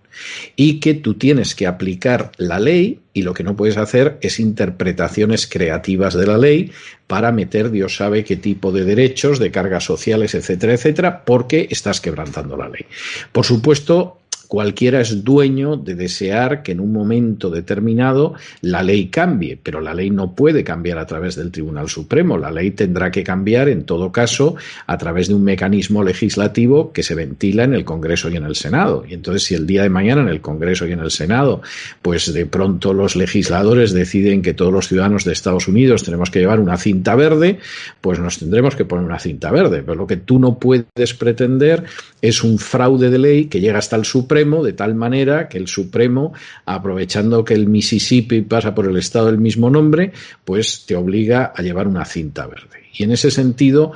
Y 0.55 0.79
que 0.79 0.93
tú 0.93 1.15
tienes 1.15 1.55
que 1.55 1.67
aplicar 1.67 2.31
la 2.38 2.60
ley 2.60 3.00
y 3.13 3.24
lo 3.24 3.34
que 3.34 3.43
no 3.43 3.55
puedes 3.55 3.77
hacer 3.77 4.17
es 4.22 4.39
interpretaciones 4.39 5.48
creativas 5.48 6.13
de 6.13 6.27
la 6.27 6.38
ley 6.38 6.72
para 7.08 7.31
meter 7.31 7.72
Dios 7.72 7.98
sabe 7.98 8.24
qué 8.24 8.38
tipo 8.38 8.72
de 8.72 8.86
derechos, 8.86 9.39
de 9.39 9.51
cargas 9.51 9.84
sociales, 9.84 10.34
etcétera, 10.34 10.74
etcétera, 10.74 11.25
porque 11.25 11.67
estás 11.70 12.00
quebrantando 12.00 12.55
la 12.55 12.70
ley. 12.70 12.86
Por 13.31 13.46
supuesto, 13.46 14.20
Cualquiera 14.51 15.00
es 15.00 15.24
dueño 15.24 15.77
de 15.77 15.96
desear 15.96 16.62
que 16.62 16.74
en 16.74 16.81
un 16.81 16.91
momento 16.91 17.50
determinado 17.50 18.34
la 18.60 18.84
ley 18.84 19.08
cambie, 19.08 19.55
pero 19.55 19.79
la 19.79 19.93
ley 19.93 20.10
no 20.10 20.36
puede 20.36 20.65
cambiar 20.65 20.98
a 20.98 21.05
través 21.05 21.38
del 21.38 21.51
Tribunal 21.51 21.88
Supremo. 21.88 22.38
La 22.38 22.51
ley 22.51 22.72
tendrá 22.72 23.12
que 23.12 23.24
cambiar, 23.24 23.70
en 23.70 23.86
todo 23.86 24.12
caso, 24.12 24.58
a 24.88 24.98
través 24.98 25.29
de 25.29 25.36
un 25.36 25.46
mecanismo 25.46 26.03
legislativo 26.03 26.91
que 26.91 27.01
se 27.01 27.15
ventila 27.15 27.63
en 27.63 27.74
el 27.74 27.86
Congreso 27.86 28.29
y 28.29 28.36
en 28.36 28.43
el 28.43 28.58
Senado. 28.58 29.05
Y 29.08 29.13
entonces, 29.13 29.43
si 29.43 29.55
el 29.55 29.65
día 29.65 29.84
de 29.84 29.89
mañana 29.89 30.22
en 30.22 30.27
el 30.27 30.41
Congreso 30.41 30.86
y 30.86 30.91
en 30.91 31.00
el 31.00 31.12
Senado, 31.12 31.62
pues 32.01 32.34
de 32.34 32.46
pronto 32.46 32.93
los 32.93 33.15
legisladores 33.15 33.93
deciden 33.93 34.41
que 34.41 34.53
todos 34.53 34.74
los 34.74 34.89
ciudadanos 34.89 35.24
de 35.24 35.31
Estados 35.31 35.70
Unidos 35.70 36.03
tenemos 36.03 36.29
que 36.29 36.39
llevar 36.39 36.60
una 36.60 36.75
cinta 36.75 37.15
verde, 37.15 37.60
pues 38.01 38.20
nos 38.20 38.39
tendremos 38.39 38.75
que 38.75 38.84
poner 38.84 39.05
una 39.05 39.20
cinta 39.20 39.50
verde. 39.50 39.81
Pero 39.81 39.96
lo 39.96 40.08
que 40.08 40.17
tú 40.17 40.39
no 40.39 40.60
puedes 40.60 41.13
pretender 41.17 41.86
es 42.22 42.43
un 42.43 42.60
fraude 42.60 43.10
de 43.10 43.17
ley 43.17 43.46
que 43.46 43.62
llega 43.62 43.79
hasta 43.79 43.96
el 43.96 44.03
Supremo 44.03 44.40
de 44.45 44.74
tal 44.74 44.95
manera 44.95 45.48
que 45.48 45.57
el 45.57 45.67
Supremo, 45.67 46.33
aprovechando 46.65 47.43
que 47.43 47.53
el 47.53 47.67
Mississippi 47.67 48.41
pasa 48.41 48.74
por 48.74 48.88
el 48.88 48.98
estado 48.98 49.27
del 49.27 49.38
mismo 49.38 49.69
nombre, 49.69 50.12
pues 50.43 50.86
te 50.86 50.95
obliga 50.95 51.53
a 51.55 51.62
llevar 51.62 51.88
una 51.88 52.05
cinta 52.05 52.48
verde. 52.48 52.89
Y 52.93 53.03
en 53.03 53.12
ese 53.12 53.31
sentido, 53.31 53.93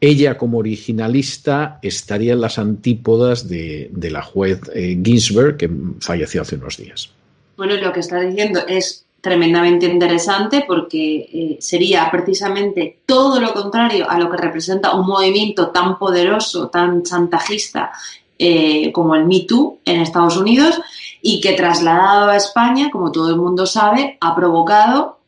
ella 0.00 0.36
como 0.36 0.58
originalista 0.58 1.78
estaría 1.82 2.34
en 2.34 2.40
las 2.40 2.58
antípodas 2.58 3.48
de, 3.48 3.90
la 4.10 4.22
juez 4.22 4.60
eh, 4.74 5.00
Ginsburg, 5.02 5.56
que 5.56 5.70
falleció 6.00 6.42
hace 6.42 6.56
unos 6.56 6.76
días. 6.76 7.10
Bueno, 7.56 7.74
lo 7.76 7.92
que 7.92 8.00
está 8.00 8.20
diciendo 8.20 8.60
es 8.68 9.06
tremendamente 9.20 9.86
interesante 9.86 10.64
porque 10.68 11.28
eh, 11.32 11.56
sería 11.58 12.08
precisamente 12.12 12.98
todo 13.06 13.40
lo 13.40 13.52
contrario 13.52 14.08
a 14.08 14.18
lo 14.18 14.30
que 14.30 14.36
representa 14.36 14.94
un 14.94 15.06
movimiento 15.06 15.70
tan 15.70 15.98
poderoso, 15.98 16.68
tan 16.68 17.02
chantajista 17.02 17.92
eh, 18.38 18.92
como 18.92 19.14
el 19.14 19.24
Me 19.24 19.40
Too 19.40 19.78
en 19.84 20.00
Estados 20.00 20.36
Unidos 20.36 20.80
y 21.22 21.40
que 21.40 21.54
trasladado 21.54 22.30
a 22.30 22.36
España, 22.36 22.90
como 22.90 23.12
todo 23.12 23.30
el 23.30 23.36
mundo 23.36 23.66
sabe, 23.66 24.18
ha 24.20 24.34
provocado 24.34 25.18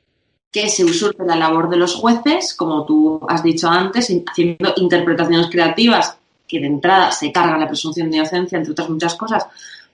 que 0.51 0.69
se 0.69 0.85
usurpe 0.85 1.25
la 1.25 1.37
labor 1.37 1.69
de 1.69 1.77
los 1.77 1.95
jueces, 1.95 2.55
como 2.55 2.85
tú 2.85 3.21
has 3.29 3.43
dicho 3.43 3.69
antes, 3.69 4.13
haciendo 4.27 4.73
interpretaciones 4.77 5.49
creativas 5.51 6.17
que 6.47 6.61
de 6.61 6.67
entrada 6.67 7.13
se 7.13 7.31
cargan 7.31 7.61
la 7.61 7.69
presunción 7.69 8.11
de 8.11 8.17
inocencia, 8.17 8.57
entre 8.57 8.73
otras 8.73 8.89
muchas 8.89 9.15
cosas, 9.15 9.47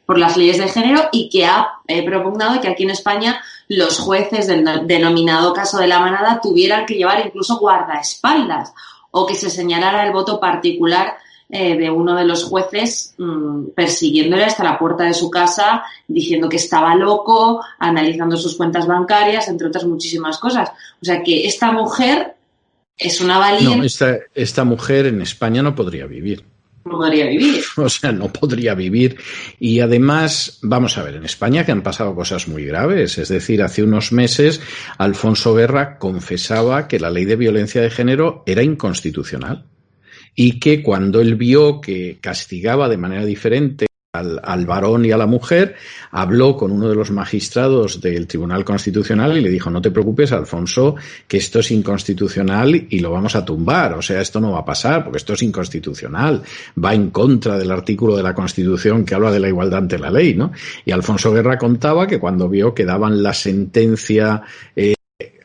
por 0.06 0.18
las 0.18 0.36
leyes 0.36 0.58
de 0.58 0.68
género 0.68 1.08
y 1.12 1.28
que 1.28 1.46
ha 1.46 1.80
eh, 1.88 2.04
propugnado 2.04 2.60
que 2.60 2.68
aquí 2.68 2.84
en 2.84 2.90
España 2.90 3.40
los 3.68 3.98
jueces 3.98 4.46
del 4.46 4.86
denominado 4.86 5.52
caso 5.52 5.78
de 5.78 5.86
la 5.86 5.98
manada 5.98 6.40
tuvieran 6.42 6.86
que 6.86 6.94
llevar 6.94 7.26
incluso 7.26 7.58
guardaespaldas 7.58 8.72
o 9.10 9.26
que 9.26 9.34
se 9.34 9.50
señalara 9.50 10.06
el 10.06 10.12
voto 10.12 10.38
particular 10.38 11.16
eh, 11.50 11.76
de 11.76 11.90
uno 11.90 12.16
de 12.16 12.24
los 12.24 12.44
jueces 12.44 13.14
mm, 13.18 13.66
persiguiéndole 13.76 14.44
hasta 14.44 14.64
la 14.64 14.78
puerta 14.78 15.04
de 15.04 15.12
su 15.12 15.30
casa, 15.30 15.84
diciendo 16.08 16.48
que 16.48 16.56
estaba 16.56 16.94
loco, 16.94 17.60
analizando 17.78 18.36
sus 18.36 18.56
cuentas 18.56 18.86
bancarias, 18.86 19.46
entre 19.48 19.68
otras 19.68 19.84
muchísimas 19.84 20.38
cosas. 20.38 20.70
O 21.00 21.04
sea 21.04 21.22
que 21.22 21.46
esta 21.46 21.70
mujer 21.70 22.34
Es 22.96 23.20
una 23.20 23.38
valiente. 23.38 23.76
No, 23.76 23.84
esta, 23.84 24.16
esta 24.34 24.64
mujer 24.64 25.06
en 25.06 25.20
España 25.20 25.62
no 25.62 25.74
podría 25.74 26.06
vivir. 26.06 26.44
No 26.84 26.98
podría 26.98 27.26
vivir. 27.26 27.62
O 27.76 27.88
sea, 27.88 28.12
no 28.12 28.32
podría 28.32 28.74
vivir. 28.74 29.18
Y 29.58 29.80
además, 29.80 30.58
vamos 30.62 30.96
a 30.96 31.02
ver, 31.02 31.16
en 31.16 31.24
España 31.24 31.66
que 31.66 31.72
han 31.72 31.82
pasado 31.82 32.14
cosas 32.14 32.48
muy 32.48 32.64
graves. 32.64 33.18
Es 33.18 33.28
decir, 33.28 33.62
hace 33.62 33.82
unos 33.82 34.12
meses 34.12 34.60
Alfonso 34.96 35.54
Guerra 35.54 35.98
confesaba 35.98 36.88
que 36.88 37.00
la 37.00 37.10
ley 37.10 37.26
de 37.26 37.36
violencia 37.36 37.82
de 37.82 37.90
género 37.90 38.42
era 38.46 38.62
inconstitucional 38.62 39.66
y 40.34 40.58
que 40.58 40.82
cuando 40.82 41.20
él 41.20 41.36
vio 41.36 41.80
que 41.80 42.18
castigaba 42.20 42.88
de 42.88 42.96
manera 42.96 43.24
diferente 43.24 43.86
al, 44.14 44.66
varón 44.66 45.04
y 45.04 45.10
a 45.10 45.16
la 45.16 45.26
mujer, 45.26 45.74
habló 46.12 46.56
con 46.56 46.70
uno 46.70 46.88
de 46.88 46.94
los 46.94 47.10
magistrados 47.10 48.00
del 48.00 48.26
Tribunal 48.26 48.64
Constitucional 48.64 49.36
y 49.36 49.40
le 49.40 49.50
dijo, 49.50 49.70
no 49.70 49.82
te 49.82 49.90
preocupes, 49.90 50.32
Alfonso, 50.32 50.94
que 51.26 51.38
esto 51.38 51.58
es 51.58 51.70
inconstitucional 51.72 52.86
y 52.88 53.00
lo 53.00 53.10
vamos 53.10 53.34
a 53.34 53.44
tumbar. 53.44 53.94
O 53.94 54.02
sea, 54.02 54.20
esto 54.20 54.40
no 54.40 54.52
va 54.52 54.60
a 54.60 54.64
pasar 54.64 55.02
porque 55.02 55.18
esto 55.18 55.32
es 55.32 55.42
inconstitucional. 55.42 56.42
Va 56.82 56.94
en 56.94 57.10
contra 57.10 57.58
del 57.58 57.72
artículo 57.72 58.16
de 58.16 58.22
la 58.22 58.34
Constitución 58.34 59.04
que 59.04 59.14
habla 59.14 59.32
de 59.32 59.40
la 59.40 59.48
igualdad 59.48 59.80
ante 59.80 59.98
la 59.98 60.10
ley, 60.10 60.34
¿no? 60.34 60.52
Y 60.84 60.92
Alfonso 60.92 61.32
Guerra 61.32 61.58
contaba 61.58 62.06
que 62.06 62.20
cuando 62.20 62.48
vio 62.48 62.72
que 62.72 62.84
daban 62.84 63.22
la 63.22 63.34
sentencia 63.34 64.42
eh, 64.76 64.94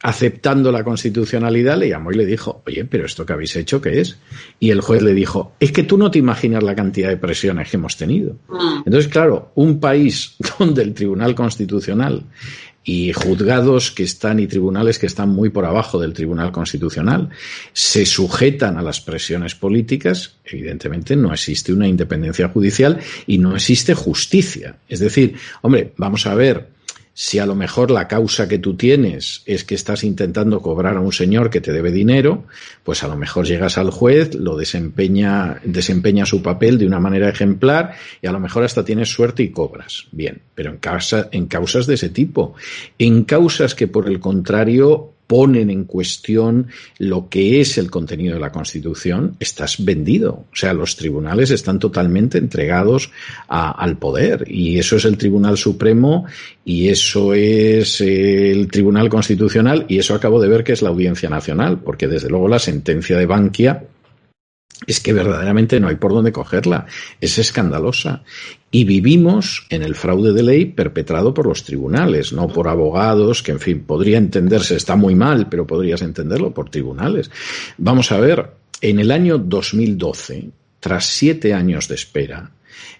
aceptando 0.01 0.71
la 0.71 0.83
constitucionalidad, 0.83 1.77
le 1.77 1.89
llamó 1.89 2.11
y 2.11 2.15
le 2.15 2.25
dijo, 2.25 2.61
oye, 2.65 2.85
pero 2.85 3.05
esto 3.05 3.25
que 3.25 3.33
habéis 3.33 3.55
hecho, 3.55 3.81
¿qué 3.81 3.99
es? 3.99 4.17
Y 4.59 4.69
el 4.71 4.81
juez 4.81 5.01
le 5.01 5.13
dijo, 5.13 5.53
es 5.59 5.71
que 5.71 5.83
tú 5.83 5.97
no 5.97 6.09
te 6.09 6.19
imaginas 6.19 6.63
la 6.63 6.75
cantidad 6.75 7.09
de 7.09 7.17
presiones 7.17 7.69
que 7.69 7.77
hemos 7.77 7.97
tenido. 7.97 8.37
Mm. 8.47 8.83
Entonces, 8.85 9.11
claro, 9.11 9.51
un 9.55 9.79
país 9.79 10.35
donde 10.59 10.83
el 10.83 10.93
Tribunal 10.93 11.35
Constitucional 11.35 12.23
y 12.83 13.11
juzgados 13.13 13.91
que 13.91 14.03
están 14.03 14.39
y 14.39 14.47
tribunales 14.47 14.97
que 14.97 15.05
están 15.05 15.29
muy 15.29 15.49
por 15.49 15.65
abajo 15.65 15.99
del 15.99 16.13
Tribunal 16.13 16.51
Constitucional 16.51 17.29
se 17.73 18.05
sujetan 18.05 18.77
a 18.77 18.81
las 18.81 19.01
presiones 19.01 19.53
políticas, 19.53 20.37
evidentemente 20.45 21.15
no 21.15 21.33
existe 21.33 21.73
una 21.73 21.87
independencia 21.87 22.47
judicial 22.47 22.99
y 23.27 23.37
no 23.37 23.53
existe 23.53 23.93
justicia. 23.93 24.77
Es 24.87 24.99
decir, 24.99 25.35
hombre, 25.61 25.93
vamos 25.97 26.25
a 26.25 26.33
ver, 26.35 26.69
si 27.21 27.37
a 27.37 27.45
lo 27.45 27.53
mejor 27.53 27.91
la 27.91 28.07
causa 28.07 28.47
que 28.47 28.59
tú 28.59 28.77
tienes 28.77 29.43
es 29.45 29.65
que 29.65 29.75
estás 29.75 30.05
intentando 30.05 30.61
cobrar 30.61 30.95
a 30.95 31.01
un 31.01 31.11
señor 31.11 31.49
que 31.49 31.59
te 31.59 31.73
debe 31.73 31.91
dinero, 31.91 32.45
pues 32.85 33.03
a 33.03 33.09
lo 33.09 33.17
mejor 33.17 33.45
llegas 33.45 33.77
al 33.77 33.91
juez, 33.91 34.35
lo 34.35 34.55
desempeña, 34.55 35.59
desempeña 35.65 36.25
su 36.25 36.41
papel 36.41 36.77
de 36.77 36.87
una 36.87 37.01
manera 37.01 37.27
ejemplar 37.27 37.95
y 38.21 38.27
a 38.27 38.31
lo 38.31 38.39
mejor 38.39 38.63
hasta 38.63 38.85
tienes 38.85 39.09
suerte 39.09 39.43
y 39.43 39.49
cobras. 39.49 40.07
Bien, 40.13 40.41
pero 40.55 40.69
en, 40.69 40.77
causa, 40.77 41.27
en 41.33 41.47
causas 41.47 41.87
de 41.87 41.95
ese 41.95 42.07
tipo. 42.07 42.55
En 42.97 43.25
causas 43.25 43.75
que 43.75 43.87
por 43.87 44.07
el 44.07 44.21
contrario 44.21 45.11
ponen 45.29 45.69
en 45.69 45.83
cuestión 45.83 46.69
lo 46.97 47.29
que 47.29 47.61
es 47.61 47.77
el 47.77 47.91
contenido 47.91 48.33
de 48.33 48.39
la 48.39 48.51
Constitución, 48.51 49.35
estás 49.39 49.85
vendido. 49.85 50.45
O 50.51 50.55
sea, 50.55 50.73
los 50.73 50.95
tribunales 50.95 51.51
están 51.51 51.77
totalmente 51.77 52.39
entregados 52.39 53.11
al 53.47 53.99
poder 53.99 54.45
y 54.47 54.79
eso 54.79 54.95
es 54.95 55.05
el 55.05 55.19
Tribunal 55.19 55.55
Supremo 55.55 56.25
y 56.65 56.87
eso 56.87 57.35
es 57.35 58.01
el 58.01 58.71
Tribunal 58.71 59.07
Constitucional 59.07 59.85
y 59.87 59.99
eso 59.99 60.15
acabo 60.15 60.41
de 60.41 60.49
ver 60.49 60.63
que 60.63 60.73
es 60.73 60.81
la 60.81 60.89
Audiencia 60.89 61.29
Nacional, 61.29 61.77
porque 61.77 62.07
desde 62.07 62.27
luego 62.27 62.47
la 62.47 62.57
sentencia 62.57 63.15
de 63.15 63.27
Bankia 63.27 63.83
es 64.87 64.99
que 64.99 65.13
verdaderamente 65.13 65.79
no 65.79 65.87
hay 65.87 65.95
por 65.95 66.13
dónde 66.13 66.31
cogerla. 66.31 66.85
Es 67.19 67.37
escandalosa. 67.37 68.23
Y 68.71 68.85
vivimos 68.85 69.65
en 69.69 69.83
el 69.83 69.95
fraude 69.95 70.31
de 70.31 70.43
ley 70.43 70.65
perpetrado 70.65 71.33
por 71.33 71.47
los 71.47 71.63
tribunales, 71.63 72.33
no 72.33 72.47
por 72.47 72.67
abogados, 72.67 73.43
que 73.43 73.51
en 73.51 73.59
fin, 73.59 73.83
podría 73.83 74.17
entenderse, 74.17 74.75
está 74.75 74.95
muy 74.95 75.15
mal, 75.15 75.49
pero 75.49 75.67
podrías 75.67 76.01
entenderlo 76.01 76.53
por 76.53 76.69
tribunales. 76.69 77.31
Vamos 77.77 78.11
a 78.11 78.19
ver, 78.19 78.51
en 78.81 78.99
el 78.99 79.11
año 79.11 79.37
2012, 79.37 80.49
tras 80.79 81.05
siete 81.07 81.53
años 81.53 81.87
de 81.87 81.95
espera, 81.95 82.51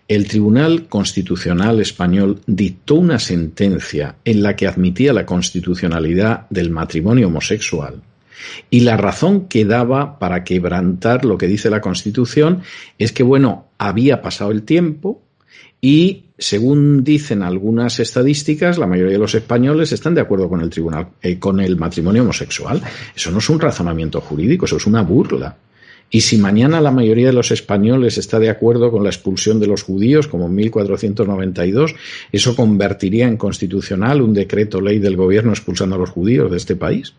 el 0.07 0.27
Tribunal 0.27 0.87
Constitucional 0.87 1.79
Español 1.79 2.41
dictó 2.47 2.95
una 2.95 3.19
sentencia 3.19 4.15
en 4.25 4.41
la 4.41 4.55
que 4.55 4.67
admitía 4.67 5.13
la 5.13 5.25
constitucionalidad 5.25 6.47
del 6.49 6.71
matrimonio 6.71 7.27
homosexual 7.27 8.01
y 8.69 8.81
la 8.81 8.97
razón 8.97 9.47
que 9.47 9.65
daba 9.65 10.19
para 10.19 10.43
quebrantar 10.43 11.25
lo 11.25 11.37
que 11.37 11.47
dice 11.47 11.69
la 11.69 11.81
Constitución 11.81 12.61
es 12.97 13.11
que, 13.11 13.23
bueno, 13.23 13.67
había 13.77 14.21
pasado 14.21 14.51
el 14.51 14.63
tiempo 14.63 15.21
y, 15.81 16.25
según 16.37 17.03
dicen 17.03 17.41
algunas 17.41 17.99
estadísticas, 17.99 18.77
la 18.77 18.87
mayoría 18.87 19.13
de 19.13 19.19
los 19.19 19.35
españoles 19.35 19.91
están 19.91 20.13
de 20.13 20.21
acuerdo 20.21 20.49
con 20.49 20.61
el 20.61 20.69
tribunal, 20.69 21.09
eh, 21.21 21.39
con 21.39 21.59
el 21.59 21.77
matrimonio 21.77 22.23
homosexual. 22.23 22.81
Eso 23.15 23.31
no 23.31 23.39
es 23.39 23.49
un 23.49 23.59
razonamiento 23.59 24.19
jurídico, 24.21 24.65
eso 24.65 24.77
es 24.77 24.85
una 24.85 25.03
burla. 25.03 25.55
Y 26.11 26.21
si 26.21 26.37
mañana 26.37 26.81
la 26.81 26.91
mayoría 26.91 27.27
de 27.27 27.33
los 27.33 27.51
españoles 27.51 28.17
está 28.17 28.39
de 28.39 28.49
acuerdo 28.49 28.91
con 28.91 29.03
la 29.03 29.09
expulsión 29.09 29.59
de 29.59 29.67
los 29.67 29.83
judíos, 29.83 30.27
como 30.27 30.47
en 30.47 30.55
1492, 30.55 31.95
eso 32.31 32.55
convertiría 32.55 33.27
en 33.27 33.37
constitucional 33.37 34.21
un 34.21 34.33
decreto 34.33 34.81
ley 34.81 34.97
del 34.97 35.15
gobierno 35.15 35.51
expulsando 35.51 35.95
a 35.95 35.99
los 35.99 36.09
judíos 36.09 36.49
de 36.49 36.57
este 36.57 36.75
país. 36.75 37.13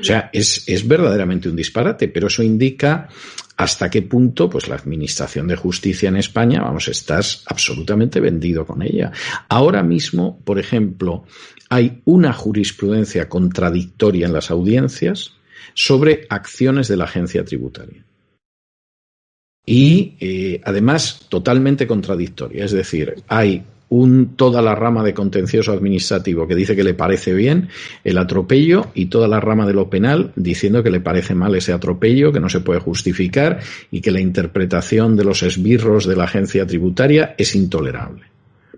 O 0.00 0.04
sea, 0.04 0.30
es, 0.32 0.68
es 0.68 0.86
verdaderamente 0.86 1.48
un 1.48 1.56
disparate, 1.56 2.08
pero 2.08 2.28
eso 2.28 2.42
indica 2.42 3.08
hasta 3.56 3.90
qué 3.90 4.02
punto 4.02 4.48
pues 4.48 4.68
la 4.68 4.76
administración 4.76 5.48
de 5.48 5.56
justicia 5.56 6.08
en 6.08 6.16
España, 6.16 6.62
vamos, 6.62 6.86
estás 6.86 7.42
absolutamente 7.46 8.20
vendido 8.20 8.64
con 8.64 8.82
ella. 8.82 9.10
Ahora 9.48 9.82
mismo, 9.82 10.40
por 10.44 10.60
ejemplo, 10.60 11.24
hay 11.68 12.00
una 12.04 12.32
jurisprudencia 12.32 13.28
contradictoria 13.28 14.26
en 14.26 14.32
las 14.32 14.52
audiencias 14.52 15.34
sobre 15.74 16.26
acciones 16.30 16.86
de 16.86 16.96
la 16.96 17.04
agencia 17.04 17.44
tributaria. 17.44 18.04
Y 19.66 20.16
eh, 20.20 20.60
además 20.64 21.26
totalmente 21.28 21.86
contradictoria. 21.86 22.64
Es 22.64 22.72
decir, 22.72 23.22
hay 23.26 23.64
un, 23.90 24.36
toda 24.36 24.62
la 24.62 24.74
rama 24.74 25.02
de 25.02 25.14
contencioso 25.14 25.72
administrativo 25.72 26.46
que 26.46 26.54
dice 26.54 26.76
que 26.76 26.84
le 26.84 26.94
parece 26.94 27.32
bien 27.34 27.68
el 28.04 28.18
atropello 28.18 28.86
y 28.94 29.06
toda 29.06 29.28
la 29.28 29.40
rama 29.40 29.66
de 29.66 29.72
lo 29.72 29.88
penal 29.88 30.32
diciendo 30.36 30.82
que 30.82 30.90
le 30.90 31.00
parece 31.00 31.34
mal 31.34 31.54
ese 31.54 31.72
atropello, 31.72 32.32
que 32.32 32.40
no 32.40 32.48
se 32.48 32.60
puede 32.60 32.80
justificar 32.80 33.60
y 33.90 34.00
que 34.00 34.10
la 34.10 34.20
interpretación 34.20 35.16
de 35.16 35.24
los 35.24 35.42
esbirros 35.42 36.06
de 36.06 36.16
la 36.16 36.24
agencia 36.24 36.66
tributaria 36.66 37.34
es 37.38 37.54
intolerable. 37.54 38.24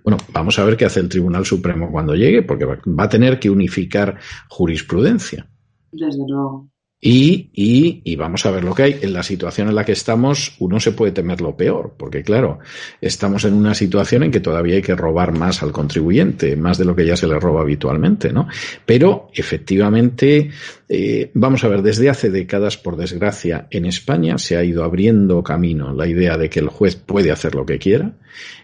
Bueno, 0.02 0.18
vamos 0.32 0.58
a 0.58 0.64
ver 0.64 0.76
qué 0.76 0.86
hace 0.86 1.00
el 1.00 1.08
Tribunal 1.08 1.44
Supremo 1.44 1.90
cuando 1.90 2.14
llegue, 2.14 2.42
porque 2.42 2.64
va 2.64 3.04
a 3.04 3.08
tener 3.08 3.38
que 3.38 3.50
unificar 3.50 4.16
jurisprudencia. 4.48 5.46
Desde 5.92 6.24
luego. 6.26 6.68
Y, 7.02 7.48
y, 7.54 8.02
y, 8.04 8.16
vamos 8.16 8.44
a 8.44 8.50
ver 8.50 8.62
lo 8.62 8.74
que 8.74 8.82
hay. 8.82 8.98
En 9.00 9.14
la 9.14 9.22
situación 9.22 9.68
en 9.68 9.74
la 9.74 9.86
que 9.86 9.92
estamos, 9.92 10.54
uno 10.58 10.78
se 10.78 10.92
puede 10.92 11.12
temer 11.12 11.40
lo 11.40 11.56
peor, 11.56 11.94
porque 11.96 12.22
claro, 12.22 12.58
estamos 13.00 13.46
en 13.46 13.54
una 13.54 13.74
situación 13.74 14.24
en 14.24 14.30
que 14.30 14.40
todavía 14.40 14.74
hay 14.74 14.82
que 14.82 14.94
robar 14.94 15.32
más 15.32 15.62
al 15.62 15.72
contribuyente, 15.72 16.56
más 16.56 16.76
de 16.76 16.84
lo 16.84 16.94
que 16.94 17.06
ya 17.06 17.16
se 17.16 17.26
le 17.26 17.40
roba 17.40 17.62
habitualmente, 17.62 18.34
¿no? 18.34 18.48
Pero 18.84 19.30
efectivamente, 19.34 20.50
eh, 20.90 21.30
vamos 21.32 21.64
a 21.64 21.68
ver, 21.68 21.80
desde 21.80 22.10
hace 22.10 22.28
décadas, 22.28 22.76
por 22.76 22.96
desgracia, 22.96 23.66
en 23.70 23.86
España 23.86 24.36
se 24.36 24.58
ha 24.58 24.64
ido 24.64 24.84
abriendo 24.84 25.42
camino 25.42 25.94
la 25.94 26.06
idea 26.06 26.36
de 26.36 26.50
que 26.50 26.60
el 26.60 26.68
juez 26.68 26.96
puede 26.96 27.30
hacer 27.30 27.54
lo 27.54 27.64
que 27.64 27.78
quiera 27.78 28.12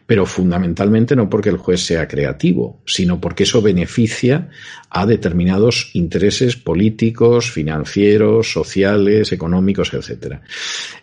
pero 0.06 0.26
fundamentalmente 0.26 1.16
no 1.16 1.28
porque 1.28 1.48
el 1.48 1.56
juez 1.56 1.80
sea 1.84 2.06
creativo, 2.06 2.80
sino 2.86 3.20
porque 3.20 3.42
eso 3.42 3.60
beneficia 3.60 4.50
a 4.88 5.06
determinados 5.06 5.90
intereses 5.94 6.56
políticos, 6.56 7.50
financieros, 7.50 8.52
sociales, 8.52 9.32
económicos, 9.32 9.92
etc. 9.94 10.40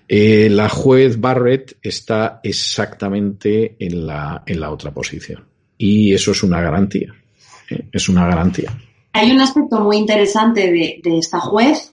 Eh, 0.08 0.50
la 0.50 0.70
juez 0.70 1.20
Barrett 1.20 1.78
está 1.82 2.40
exactamente 2.44 3.76
en 3.80 4.08
la, 4.08 4.44
en 4.46 4.60
la 4.60 4.72
otra 4.72 4.92
posición. 4.92 5.44
Y 5.78 6.14
eso 6.14 6.32
es 6.32 6.44
una 6.44 6.62
garantía. 6.62 7.14
¿eh? 7.70 7.86
Es 7.92 8.08
una 8.08 8.26
garantía. 8.26 8.72
Hay 9.12 9.32
un 9.32 9.42
aspecto 9.42 9.80
muy 9.80 9.98
interesante 9.98 10.72
de, 10.72 11.00
de 11.04 11.18
esta 11.20 11.40
juez 11.40 11.93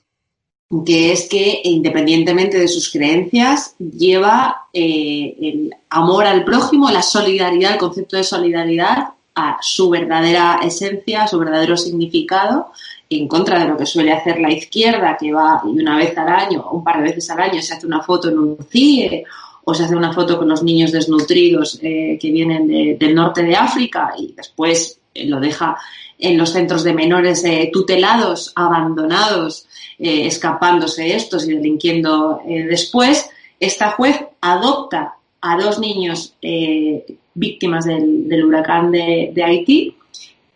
que 0.86 1.12
es 1.12 1.28
que 1.28 1.62
independientemente 1.64 2.58
de 2.58 2.68
sus 2.68 2.92
creencias, 2.92 3.74
lleva 3.78 4.66
eh, 4.72 5.36
el 5.40 5.74
amor 5.88 6.26
al 6.26 6.44
prójimo, 6.44 6.90
la 6.90 7.02
solidaridad, 7.02 7.72
el 7.72 7.78
concepto 7.78 8.16
de 8.16 8.22
solidaridad 8.22 9.08
a 9.34 9.58
su 9.60 9.90
verdadera 9.90 10.60
esencia, 10.62 11.24
a 11.24 11.26
su 11.26 11.38
verdadero 11.38 11.76
significado, 11.76 12.68
en 13.08 13.26
contra 13.26 13.58
de 13.58 13.66
lo 13.66 13.76
que 13.76 13.86
suele 13.86 14.12
hacer 14.12 14.38
la 14.38 14.52
izquierda, 14.52 15.16
que 15.18 15.32
va 15.32 15.60
y 15.64 15.80
una 15.80 15.96
vez 15.96 16.16
al 16.16 16.28
año, 16.28 16.68
un 16.70 16.84
par 16.84 16.98
de 16.98 17.08
veces 17.08 17.28
al 17.30 17.40
año, 17.40 17.60
se 17.60 17.74
hace 17.74 17.86
una 17.86 18.02
foto 18.02 18.28
en 18.28 18.38
un 18.38 18.58
CIE 18.70 19.24
o 19.64 19.74
se 19.74 19.84
hace 19.84 19.96
una 19.96 20.12
foto 20.12 20.38
con 20.38 20.48
los 20.48 20.62
niños 20.62 20.92
desnutridos 20.92 21.80
eh, 21.82 22.16
que 22.20 22.30
vienen 22.30 22.96
del 22.96 23.14
norte 23.14 23.42
de 23.42 23.56
África 23.56 24.12
y 24.16 24.32
después 24.36 24.99
lo 25.14 25.40
deja 25.40 25.76
en 26.18 26.36
los 26.38 26.50
centros 26.50 26.84
de 26.84 26.92
menores 26.92 27.44
tutelados, 27.72 28.52
abandonados, 28.54 29.66
eh, 30.02 30.26
escapándose 30.26 31.14
estos 31.14 31.46
y 31.46 31.52
delinquiendo 31.54 32.40
eh, 32.48 32.64
después, 32.64 33.28
esta 33.60 33.90
juez 33.90 34.18
adopta 34.40 35.16
a 35.42 35.58
dos 35.58 35.78
niños 35.78 36.32
eh, 36.40 37.04
víctimas 37.34 37.84
del, 37.84 38.42
huracán 38.42 38.90
de, 38.90 39.34
Haití 39.44 39.94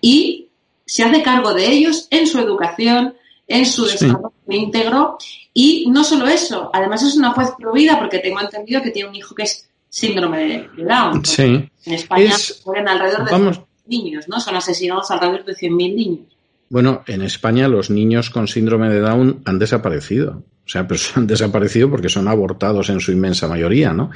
y 0.01 0.47
se 0.87 1.03
hace 1.03 1.23
cargo 1.23 1.53
de 1.53 1.67
ellos 1.67 2.09
en 2.11 2.27
su 2.27 2.39
educación, 2.39 3.13
en 3.47 3.67
su 3.67 3.85
desarrollo 3.85 4.33
íntegro. 4.49 5.19
Y 5.53 5.91
no 5.91 6.05
solo 6.05 6.27
eso, 6.27 6.71
además 6.73 7.03
es 7.03 7.15
una 7.15 7.33
juez 7.33 7.51
prohibida 7.59 7.99
porque 7.99 8.21
tengo 8.21 8.41
entendido 8.41 8.81
que 8.81 8.93
tiene 8.93 9.11
un 9.11 9.15
hijo 9.15 9.35
que 9.35 9.43
es 9.43 9.69
síndrome 9.91 10.69
de 10.75 10.85
Down. 10.85 11.23
Sí. 11.23 11.43
En 11.85 11.93
España 11.93 12.35
mueren 12.65 12.89
alrededor 12.89 13.27
de 13.27 13.31
vamos, 13.31 13.61
niños, 13.87 14.29
¿no? 14.29 14.41
Son 14.41 14.57
asesinados 14.57 15.11
alrededor 15.11 15.45
de 15.45 15.55
100.000 15.55 15.95
niños. 15.95 16.27
Bueno, 16.69 17.03
en 17.07 17.23
España 17.23 17.69
los 17.69 17.91
niños 17.91 18.31
con 18.31 18.49
síndrome 18.49 18.89
de 18.89 19.01
Down 19.01 19.43
han 19.45 19.59
desaparecido. 19.59 20.43
O 20.67 20.69
sea, 20.69 20.89
pero 20.89 21.01
han 21.15 21.27
desaparecido 21.27 21.91
porque 21.91 22.09
son 22.09 22.29
abortados 22.29 22.91
en 22.91 23.01
su 23.01 23.13
inmensa 23.13 23.49
mayoría, 23.49 23.93
¿no? 23.93 24.11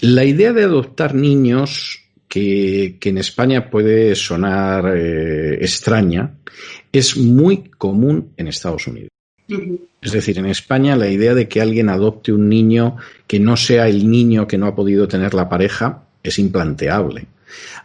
La 0.00 0.24
idea 0.24 0.52
de 0.52 0.64
adoptar 0.64 1.14
niños 1.14 2.00
que, 2.30 2.96
en 3.00 3.18
España 3.18 3.68
puede 3.70 4.14
sonar 4.14 4.96
eh, 4.96 5.54
extraña, 5.60 6.36
es 6.92 7.16
muy 7.16 7.64
común 7.76 8.32
en 8.36 8.48
Estados 8.48 8.86
Unidos. 8.86 9.10
Es 10.00 10.12
decir, 10.12 10.38
en 10.38 10.46
España 10.46 10.96
la 10.96 11.08
idea 11.08 11.34
de 11.34 11.48
que 11.48 11.60
alguien 11.60 11.88
adopte 11.88 12.32
un 12.32 12.48
niño 12.48 12.96
que 13.26 13.40
no 13.40 13.56
sea 13.56 13.88
el 13.88 14.08
niño 14.08 14.46
que 14.46 14.58
no 14.58 14.66
ha 14.66 14.76
podido 14.76 15.08
tener 15.08 15.34
la 15.34 15.48
pareja 15.48 16.04
es 16.22 16.38
implanteable. 16.38 17.26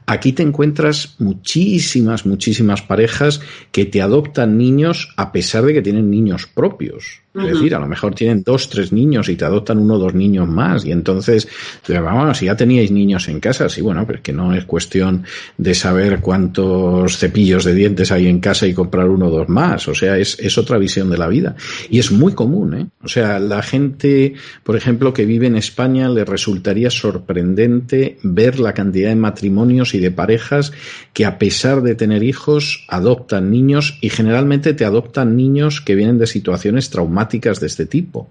Aquí 0.08 0.34
te 0.34 0.44
encuentras 0.44 1.16
muchísimas, 1.20 2.26
muchísimas 2.26 2.82
parejas 2.82 3.42
que 3.72 3.86
te 3.86 4.02
adoptan 4.02 4.58
niños 4.58 5.14
a 5.18 5.32
pesar 5.32 5.66
de 5.66 5.74
que 5.74 5.82
tienen 5.82 6.12
niños 6.12 6.46
propios. 6.48 7.25
Es 7.38 7.54
decir, 7.54 7.76
a 7.76 7.80
lo 7.80 7.88
mejor 7.88 8.16
tienen 8.16 8.44
dos, 8.44 8.70
tres 8.70 8.94
niños 8.94 9.28
y 9.28 9.36
te 9.36 9.44
adoptan 9.44 9.78
uno 9.78 9.96
o 9.96 10.00
dos 10.00 10.14
niños 10.14 10.48
más. 10.48 10.86
Y 10.86 10.92
entonces, 10.92 11.48
vamos, 11.88 12.38
si 12.38 12.46
ya 12.46 12.56
teníais 12.56 12.92
niños 12.92 13.28
en 13.28 13.42
casa, 13.42 13.68
sí, 13.68 13.82
bueno, 13.82 14.06
pero 14.06 14.18
es 14.18 14.24
que 14.24 14.32
no 14.32 14.54
es 14.54 14.64
cuestión 14.64 15.26
de 15.58 15.74
saber 15.74 16.22
cuántos 16.22 17.18
cepillos 17.18 17.66
de 17.66 17.74
dientes 17.74 18.12
hay 18.14 18.28
en 18.28 18.40
casa 18.40 18.68
y 18.68 18.74
comprar 18.74 19.10
uno 19.10 19.28
o 19.28 19.32
dos 19.32 19.50
más. 19.50 19.88
O 19.90 19.96
sea, 19.96 20.18
es, 20.18 20.40
es 20.40 20.58
otra 20.58 20.78
visión 20.78 21.10
de 21.10 21.18
la 21.18 21.28
vida. 21.28 21.56
Y 21.90 22.00
es 22.00 22.12
muy 22.12 22.34
común, 22.34 22.74
¿eh? 22.74 22.88
O 23.04 23.10
sea, 23.10 23.38
la 23.40 23.62
gente, 23.62 24.36
por 24.64 24.78
ejemplo, 24.78 25.14
que 25.14 25.26
vive 25.26 25.48
en 25.48 25.58
España, 25.58 26.08
le 26.08 26.24
resultaría 26.24 26.90
sorprendente 26.90 28.18
ver 28.24 28.60
la 28.60 28.74
cantidad 28.74 29.10
de 29.10 29.16
matrimonios 29.16 29.94
y 29.94 30.00
de 30.00 30.12
parejas 30.12 30.72
que 31.14 31.26
a 31.26 31.38
pesar 31.38 31.82
de 31.82 31.96
tener 31.96 32.24
hijos, 32.24 32.86
adoptan 32.88 33.52
niños 33.52 33.98
y 34.02 34.10
generalmente 34.10 34.74
te 34.74 34.86
adoptan 34.86 35.36
niños 35.36 35.82
que 35.82 35.96
vienen 35.96 36.18
de 36.18 36.28
situaciones 36.28 36.90
traumáticas 36.90 37.25
de 37.30 37.68
este 37.68 37.86
tipo. 37.86 38.30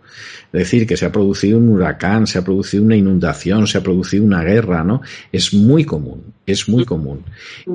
Es 0.53 0.61
decir, 0.61 0.87
que 0.87 0.97
se 0.97 1.07
ha 1.07 1.13
producido 1.13 1.59
un 1.59 1.69
huracán, 1.69 2.27
se 2.27 2.39
ha 2.39 2.43
producido 2.43 2.85
una 2.85 2.97
inundación, 2.97 3.67
se 3.67 3.79
ha 3.79 3.83
producido 3.83 4.25
una 4.25 4.43
guerra, 4.43 4.83
¿no? 4.85 5.03
Es 5.33 5.53
muy 5.53 5.85
común, 5.85 6.33
es 6.47 6.69
muy 6.69 6.85
común. 6.85 7.25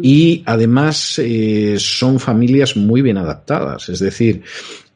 Y 0.01 0.43
además 0.45 1.19
eh, 1.19 1.75
son 1.77 2.19
familias 2.19 2.75
muy 2.75 3.01
bien 3.01 3.17
adaptadas, 3.17 3.89
es 3.89 3.99
decir, 3.99 4.41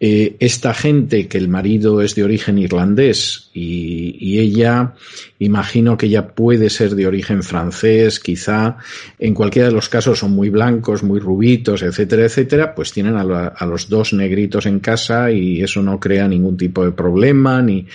eh, 0.06 0.36
esta 0.42 0.74
gente 0.74 1.30
que 1.30 1.38
el 1.38 1.48
marido 1.48 2.02
es 2.02 2.14
de 2.14 2.26
origen 2.26 2.58
irlandés 2.58 3.50
y, 3.54 4.38
ella, 4.38 4.96
imagino 5.40 5.96
que 5.96 6.08
ella 6.08 6.28
puede 6.28 6.70
ser 6.70 6.96
de 6.96 7.08
origen 7.08 7.42
francés, 7.42 8.20
quizá, 8.20 8.76
en 9.18 9.34
cualquiera 9.34 9.70
de 9.70 9.74
los 9.74 9.88
casos 9.88 10.20
son 10.20 10.32
muy 10.32 10.50
blancos, 10.50 11.04
muy 11.04 11.22
rubitos, 11.22 11.84
etcétera, 11.84 12.26
etcétera, 12.26 12.76
pues 12.76 12.92
tienen 12.92 13.16
a, 13.16 13.22
a 13.22 13.66
los 13.66 13.88
dos 13.88 14.12
negritos 14.12 14.66
en 14.66 14.82
casa 14.82 15.32
y 15.32 15.62
eso 15.62 15.82
no 15.82 16.02
crea 16.02 16.28
ningún 16.28 16.58
tipo 16.58 16.84
de 16.84 16.92
problema 16.92 17.62
ni, 17.62 17.86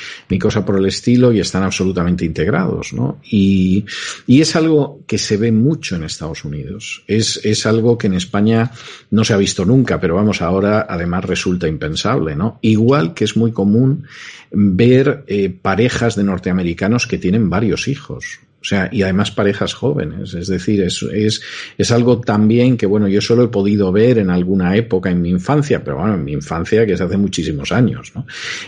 cosa 0.41 0.65
por 0.65 0.79
el 0.79 0.87
estilo 0.87 1.31
y 1.31 1.41
están 1.41 1.63
absolutamente 1.63 2.25
integrados, 2.25 2.95
¿no? 2.95 3.19
Y, 3.31 3.85
y 4.27 4.41
es 4.41 4.57
algo 4.57 5.01
que 5.07 5.19
se 5.19 5.37
ve 5.37 5.53
mucho 5.53 5.97
en 5.97 6.05
Estados 6.05 6.43
Unidos. 6.43 7.03
Es, 7.07 7.39
es 7.45 7.67
algo 7.67 7.99
que 7.99 8.07
en 8.07 8.15
España 8.15 8.71
no 9.11 9.25
se 9.25 9.35
ha 9.35 9.37
visto 9.37 9.67
nunca, 9.67 10.01
pero 10.01 10.15
vamos, 10.15 10.41
ahora 10.41 10.87
además 10.89 11.27
resulta 11.27 11.69
impensable 11.69 11.98
¿no? 12.05 12.59
Igual 12.63 13.15
que 13.15 13.25
es 13.25 13.37
muy 13.37 13.53
común 13.53 14.05
ver 14.51 15.25
eh, 15.27 15.51
parejas 15.51 16.17
de 16.17 16.25
norteamericanos 16.25 17.07
que 17.07 17.19
tienen 17.19 17.51
varios 17.51 17.89
hijos. 17.89 18.41
O 18.61 18.65
sea, 18.65 18.89
y 18.91 19.03
además 19.03 19.31
parejas 19.31 19.73
jóvenes. 19.73 20.35
Es 20.35 20.49
decir, 20.49 20.83
es, 20.83 21.03
es, 21.03 21.41
es, 21.79 21.91
algo 21.93 22.21
también 22.21 22.77
que, 22.77 22.87
bueno, 22.87 23.07
yo 23.07 23.21
solo 23.21 23.45
he 23.45 23.49
podido 23.49 23.93
ver 23.93 24.19
en 24.19 24.31
alguna 24.31 24.77
época 24.77 25.11
en 25.11 25.23
mi 25.23 25.31
infancia, 25.31 25.83
pero 25.85 25.99
bueno, 25.99 26.15
en 26.15 26.25
mi 26.25 26.33
infancia 26.33 26.85
que 26.85 26.95
es 26.95 27.01
hace 27.01 27.17
muchísimos 27.17 27.71
años. 27.71 28.13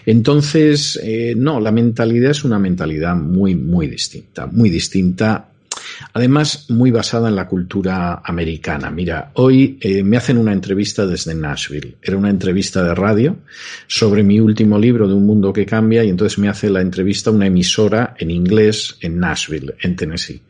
Entonces, 0.06 0.98
eh, 1.02 1.34
no, 1.36 1.58
la 1.58 1.72
mentalidad 1.72 2.30
es 2.30 2.44
una 2.44 2.58
mentalidad 2.58 3.16
muy, 3.16 3.56
muy 3.56 3.88
distinta, 3.88 4.46
muy 4.46 4.70
distinta 4.70 5.48
Además, 6.12 6.66
muy 6.68 6.90
basada 6.90 7.28
en 7.28 7.36
la 7.36 7.46
cultura 7.46 8.22
americana. 8.24 8.90
Mira, 8.90 9.30
hoy 9.34 9.78
eh, 9.80 10.02
me 10.02 10.16
hacen 10.16 10.38
una 10.38 10.52
entrevista 10.52 11.06
desde 11.06 11.34
Nashville. 11.34 11.96
Era 12.02 12.16
una 12.16 12.30
entrevista 12.30 12.82
de 12.82 12.94
radio 12.94 13.38
sobre 13.86 14.22
mi 14.22 14.40
último 14.40 14.78
libro 14.78 15.08
de 15.08 15.14
Un 15.14 15.26
Mundo 15.26 15.52
que 15.52 15.66
Cambia 15.66 16.04
y 16.04 16.08
entonces 16.08 16.38
me 16.38 16.48
hace 16.48 16.70
la 16.70 16.80
entrevista 16.80 17.30
una 17.30 17.46
emisora 17.46 18.14
en 18.18 18.30
inglés 18.30 18.96
en 19.00 19.18
Nashville, 19.18 19.74
en 19.80 19.96
Tennessee. 19.96 20.42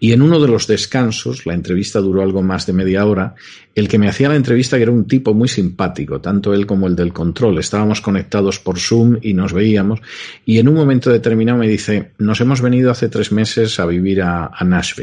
Y 0.00 0.12
en 0.12 0.22
uno 0.22 0.40
de 0.40 0.48
los 0.48 0.66
descansos, 0.66 1.46
la 1.46 1.54
entrevista 1.54 2.00
duró 2.00 2.22
algo 2.22 2.42
más 2.42 2.66
de 2.66 2.72
media 2.72 3.04
hora, 3.06 3.34
el 3.76 3.88
que 3.88 3.98
me 3.98 4.08
hacía 4.08 4.30
la 4.30 4.36
entrevista, 4.36 4.78
que 4.78 4.84
era 4.84 4.90
un 4.90 5.06
tipo 5.06 5.34
muy 5.34 5.48
simpático, 5.48 6.18
tanto 6.18 6.54
él 6.54 6.66
como 6.66 6.86
el 6.86 6.96
del 6.96 7.12
control, 7.12 7.58
estábamos 7.58 8.00
conectados 8.00 8.58
por 8.58 8.78
Zoom 8.78 9.18
y 9.20 9.34
nos 9.34 9.52
veíamos, 9.52 10.00
y 10.46 10.58
en 10.58 10.68
un 10.68 10.74
momento 10.74 11.10
determinado 11.10 11.58
me 11.58 11.68
dice, 11.68 12.12
nos 12.16 12.40
hemos 12.40 12.62
venido 12.62 12.90
hace 12.90 13.10
tres 13.10 13.32
meses 13.32 13.78
a 13.78 13.84
vivir 13.84 14.22
a, 14.22 14.50
Nashville. 14.64 14.95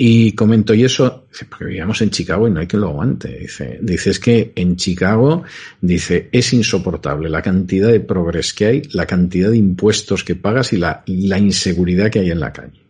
Y 0.00 0.32
comento, 0.32 0.74
y 0.74 0.84
eso, 0.84 1.26
porque 1.48 1.64
vivíamos 1.64 2.00
en 2.02 2.10
Chicago 2.10 2.46
y 2.46 2.52
no 2.52 2.60
hay 2.60 2.68
que 2.68 2.76
lo 2.76 2.88
aguante. 2.88 3.36
Dice, 3.36 3.80
dice, 3.82 4.10
es 4.10 4.20
que 4.20 4.52
en 4.54 4.76
Chicago, 4.76 5.42
dice, 5.80 6.28
es 6.30 6.52
insoportable 6.52 7.28
la 7.28 7.42
cantidad 7.42 7.88
de 7.88 7.98
progres 7.98 8.54
que 8.54 8.66
hay, 8.66 8.82
la 8.92 9.06
cantidad 9.06 9.50
de 9.50 9.56
impuestos 9.56 10.22
que 10.22 10.36
pagas 10.36 10.72
y 10.72 10.76
la, 10.76 11.02
la 11.06 11.38
inseguridad 11.38 12.10
que 12.10 12.20
hay 12.20 12.30
en 12.30 12.38
la 12.38 12.52
calle. 12.52 12.87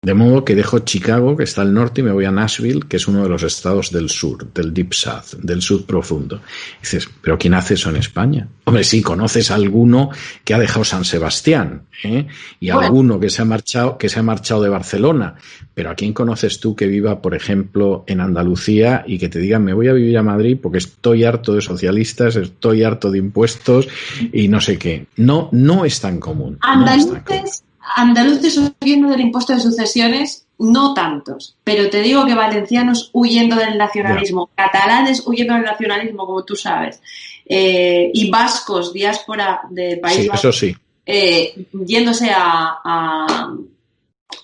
De 0.00 0.14
modo 0.14 0.44
que 0.44 0.54
dejo 0.54 0.78
Chicago, 0.78 1.36
que 1.36 1.42
está 1.42 1.62
al 1.62 1.74
norte, 1.74 2.02
y 2.02 2.04
me 2.04 2.12
voy 2.12 2.24
a 2.24 2.30
Nashville, 2.30 2.82
que 2.88 2.98
es 2.98 3.08
uno 3.08 3.24
de 3.24 3.28
los 3.28 3.42
estados 3.42 3.90
del 3.90 4.08
sur, 4.08 4.52
del 4.52 4.72
Deep 4.72 4.94
South, 4.94 5.40
del 5.42 5.60
sur 5.60 5.84
profundo. 5.86 6.40
dices, 6.80 7.10
¿pero 7.20 7.36
quién 7.36 7.54
hace 7.54 7.74
eso 7.74 7.90
en 7.90 7.96
España? 7.96 8.46
Hombre, 8.62 8.84
sí, 8.84 9.02
conoces 9.02 9.50
a 9.50 9.56
alguno 9.56 10.10
que 10.44 10.54
ha 10.54 10.58
dejado 10.60 10.84
San 10.84 11.04
Sebastián, 11.04 11.88
¿eh? 12.04 12.28
Y 12.60 12.70
alguno 12.70 13.18
que 13.18 13.28
se 13.28 13.42
ha 13.42 13.44
marchado, 13.44 13.98
que 13.98 14.08
se 14.08 14.20
ha 14.20 14.22
marchado 14.22 14.62
de 14.62 14.68
Barcelona. 14.68 15.34
Pero 15.74 15.90
¿a 15.90 15.96
quién 15.96 16.12
conoces 16.12 16.60
tú 16.60 16.76
que 16.76 16.86
viva, 16.86 17.20
por 17.20 17.34
ejemplo, 17.34 18.04
en 18.06 18.20
Andalucía 18.20 19.02
y 19.04 19.18
que 19.18 19.28
te 19.28 19.40
diga, 19.40 19.58
me 19.58 19.74
voy 19.74 19.88
a 19.88 19.94
vivir 19.94 20.16
a 20.16 20.22
Madrid 20.22 20.58
porque 20.62 20.78
estoy 20.78 21.24
harto 21.24 21.54
de 21.54 21.60
socialistas, 21.60 22.36
estoy 22.36 22.84
harto 22.84 23.10
de 23.10 23.18
impuestos 23.18 23.88
y 24.32 24.46
no 24.46 24.60
sé 24.60 24.78
qué? 24.78 25.06
No, 25.16 25.48
no 25.50 25.84
es 25.84 26.00
tan 26.00 26.20
común. 26.20 26.58
Andaluces 26.60 27.64
andaluces 27.96 28.58
huyendo 28.80 29.08
del 29.08 29.20
impuesto 29.20 29.54
de 29.54 29.60
sucesiones, 29.60 30.46
no 30.58 30.92
tantos, 30.92 31.56
pero 31.62 31.88
te 31.88 32.00
digo 32.00 32.26
que 32.26 32.34
valencianos 32.34 33.10
huyendo 33.12 33.56
del 33.56 33.78
nacionalismo, 33.78 34.50
catalanes 34.54 35.24
huyendo 35.26 35.54
del 35.54 35.62
nacionalismo, 35.62 36.26
como 36.26 36.44
tú 36.44 36.56
sabes, 36.56 37.00
eh, 37.46 38.10
y 38.12 38.30
vascos, 38.30 38.92
diáspora 38.92 39.60
del 39.70 40.00
país 40.00 40.22
sí, 40.22 40.30
eso 40.32 40.52
sí. 40.52 40.76
Eh, 41.06 41.66
yéndose 41.86 42.30
a, 42.30 42.78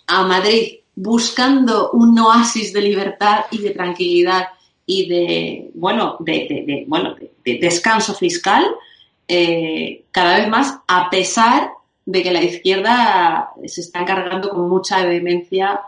a, 0.07 0.25
Madrid 0.25 0.79
buscando 0.95 1.91
un 1.91 2.19
oasis 2.19 2.73
de 2.73 2.81
libertad 2.81 3.41
y 3.51 3.59
de 3.59 3.71
tranquilidad 3.71 4.49
y 4.87 5.09
de, 5.09 5.71
bueno, 5.75 6.17
de, 6.21 6.85
bueno, 6.87 7.15
de, 7.45 7.59
descanso 7.59 8.15
fiscal, 8.15 8.65
eh, 9.29 10.05
cada 10.11 10.39
vez 10.39 10.49
más, 10.49 10.79
a 10.87 11.11
pesar 11.11 11.71
de 12.07 12.23
que 12.23 12.33
la 12.33 12.43
izquierda 12.43 13.51
se 13.67 13.81
está 13.81 14.01
encargando 14.01 14.51
con 14.51 14.69
mucha 14.69 15.05
vehemencia 15.05 15.81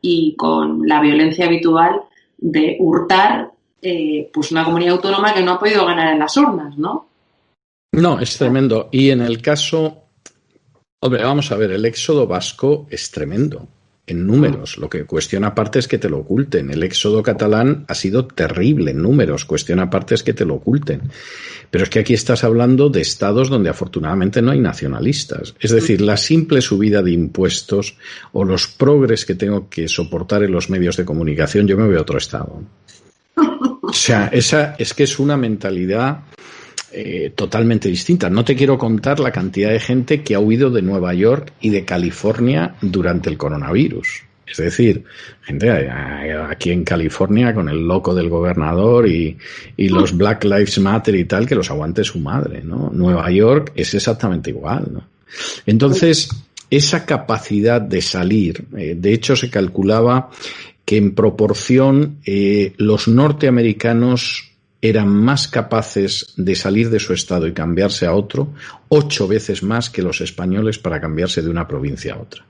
y 0.00 0.36
con 0.36 0.86
la 0.86 1.00
violencia 1.00 1.46
habitual 1.46 2.02
de 2.38 2.76
hurtar 2.78 3.50
eh, 3.82 4.30
pues 4.32 4.52
una 4.52 4.64
comunidad 4.64 4.94
autónoma 4.94 5.34
que 5.34 5.42
no 5.42 5.52
ha 5.52 5.58
podido 5.58 5.84
ganar 5.84 6.12
en 6.12 6.18
las 6.18 6.36
urnas, 6.36 6.76
¿no? 6.78 7.08
No, 7.92 8.18
es 8.18 8.36
tremendo. 8.36 8.88
Y 8.90 9.10
en 9.10 9.20
el 9.20 9.40
caso, 9.40 10.04
hombre, 11.00 11.22
vamos 11.22 11.50
a 11.52 11.56
ver, 11.56 11.70
el 11.72 11.84
éxodo 11.84 12.26
vasco 12.26 12.86
es 12.90 13.10
tremendo 13.10 13.68
en 14.06 14.26
números. 14.26 14.76
Lo 14.78 14.88
que 14.88 15.04
cuestiona 15.04 15.48
aparte 15.48 15.78
es 15.78 15.88
que 15.88 15.98
te 15.98 16.08
lo 16.08 16.18
oculten. 16.18 16.70
El 16.70 16.82
éxodo 16.82 17.22
catalán 17.22 17.84
ha 17.88 17.94
sido 17.94 18.26
terrible 18.26 18.90
en 18.90 19.02
números. 19.02 19.44
Cuestiona 19.44 19.84
aparte 19.84 20.14
es 20.14 20.22
que 20.22 20.34
te 20.34 20.44
lo 20.44 20.54
oculten. 20.54 21.02
Pero 21.70 21.84
es 21.84 21.90
que 21.90 22.00
aquí 22.00 22.14
estás 22.14 22.44
hablando 22.44 22.90
de 22.90 23.00
estados 23.00 23.48
donde 23.48 23.70
afortunadamente 23.70 24.42
no 24.42 24.50
hay 24.50 24.60
nacionalistas. 24.60 25.54
Es 25.58 25.70
decir, 25.70 26.00
la 26.00 26.16
simple 26.16 26.60
subida 26.60 27.02
de 27.02 27.12
impuestos 27.12 27.96
o 28.32 28.44
los 28.44 28.68
progres 28.68 29.24
que 29.24 29.34
tengo 29.34 29.68
que 29.68 29.88
soportar 29.88 30.42
en 30.42 30.52
los 30.52 30.68
medios 30.68 30.96
de 30.96 31.04
comunicación, 31.04 31.66
yo 31.66 31.76
me 31.76 31.86
voy 31.86 31.96
a 31.96 32.02
otro 32.02 32.18
estado. 32.18 32.62
O 33.82 33.92
sea, 33.92 34.28
esa 34.32 34.74
es 34.78 34.92
que 34.92 35.04
es 35.04 35.18
una 35.18 35.36
mentalidad 35.36 36.20
eh, 36.96 37.32
totalmente 37.34 37.88
distinta. 37.88 38.30
No 38.30 38.44
te 38.44 38.54
quiero 38.54 38.78
contar 38.78 39.18
la 39.18 39.32
cantidad 39.32 39.70
de 39.70 39.80
gente 39.80 40.22
que 40.22 40.34
ha 40.34 40.38
huido 40.38 40.70
de 40.70 40.80
Nueva 40.80 41.12
York 41.12 41.52
y 41.60 41.70
de 41.70 41.84
California 41.84 42.76
durante 42.80 43.28
el 43.28 43.36
coronavirus. 43.36 44.22
Es 44.46 44.58
decir, 44.58 45.02
gente 45.42 45.70
aquí 45.70 46.70
en 46.70 46.84
California 46.84 47.52
con 47.52 47.68
el 47.68 47.86
loco 47.86 48.14
del 48.14 48.28
gobernador 48.28 49.08
y, 49.08 49.36
y, 49.76 49.88
los 49.88 50.16
Black 50.16 50.44
Lives 50.44 50.78
Matter 50.78 51.16
y 51.16 51.24
tal, 51.24 51.46
que 51.46 51.54
los 51.54 51.70
aguante 51.70 52.04
su 52.04 52.20
madre, 52.20 52.62
¿no? 52.62 52.90
Nueva 52.94 53.28
York 53.30 53.72
es 53.74 53.94
exactamente 53.94 54.50
igual, 54.50 54.88
¿no? 54.92 55.08
Entonces, 55.66 56.28
esa 56.70 57.06
capacidad 57.06 57.80
de 57.80 58.02
salir, 58.02 58.66
eh, 58.76 58.94
de 58.96 59.12
hecho 59.12 59.34
se 59.34 59.50
calculaba 59.50 60.30
que 60.84 60.96
en 60.96 61.14
proporción 61.14 62.18
eh, 62.26 62.74
los 62.76 63.08
norteamericanos 63.08 64.53
eran 64.84 65.08
más 65.08 65.48
capaces 65.48 66.34
de 66.36 66.54
salir 66.54 66.90
de 66.90 67.00
su 67.00 67.14
estado 67.14 67.46
y 67.46 67.54
cambiarse 67.54 68.04
a 68.04 68.12
otro, 68.12 68.48
ocho 68.90 69.26
veces 69.26 69.62
más 69.62 69.88
que 69.88 70.02
los 70.02 70.20
españoles 70.20 70.78
para 70.78 71.00
cambiarse 71.00 71.40
de 71.40 71.48
una 71.48 71.66
provincia 71.66 72.12
a 72.12 72.18
otra. 72.18 72.44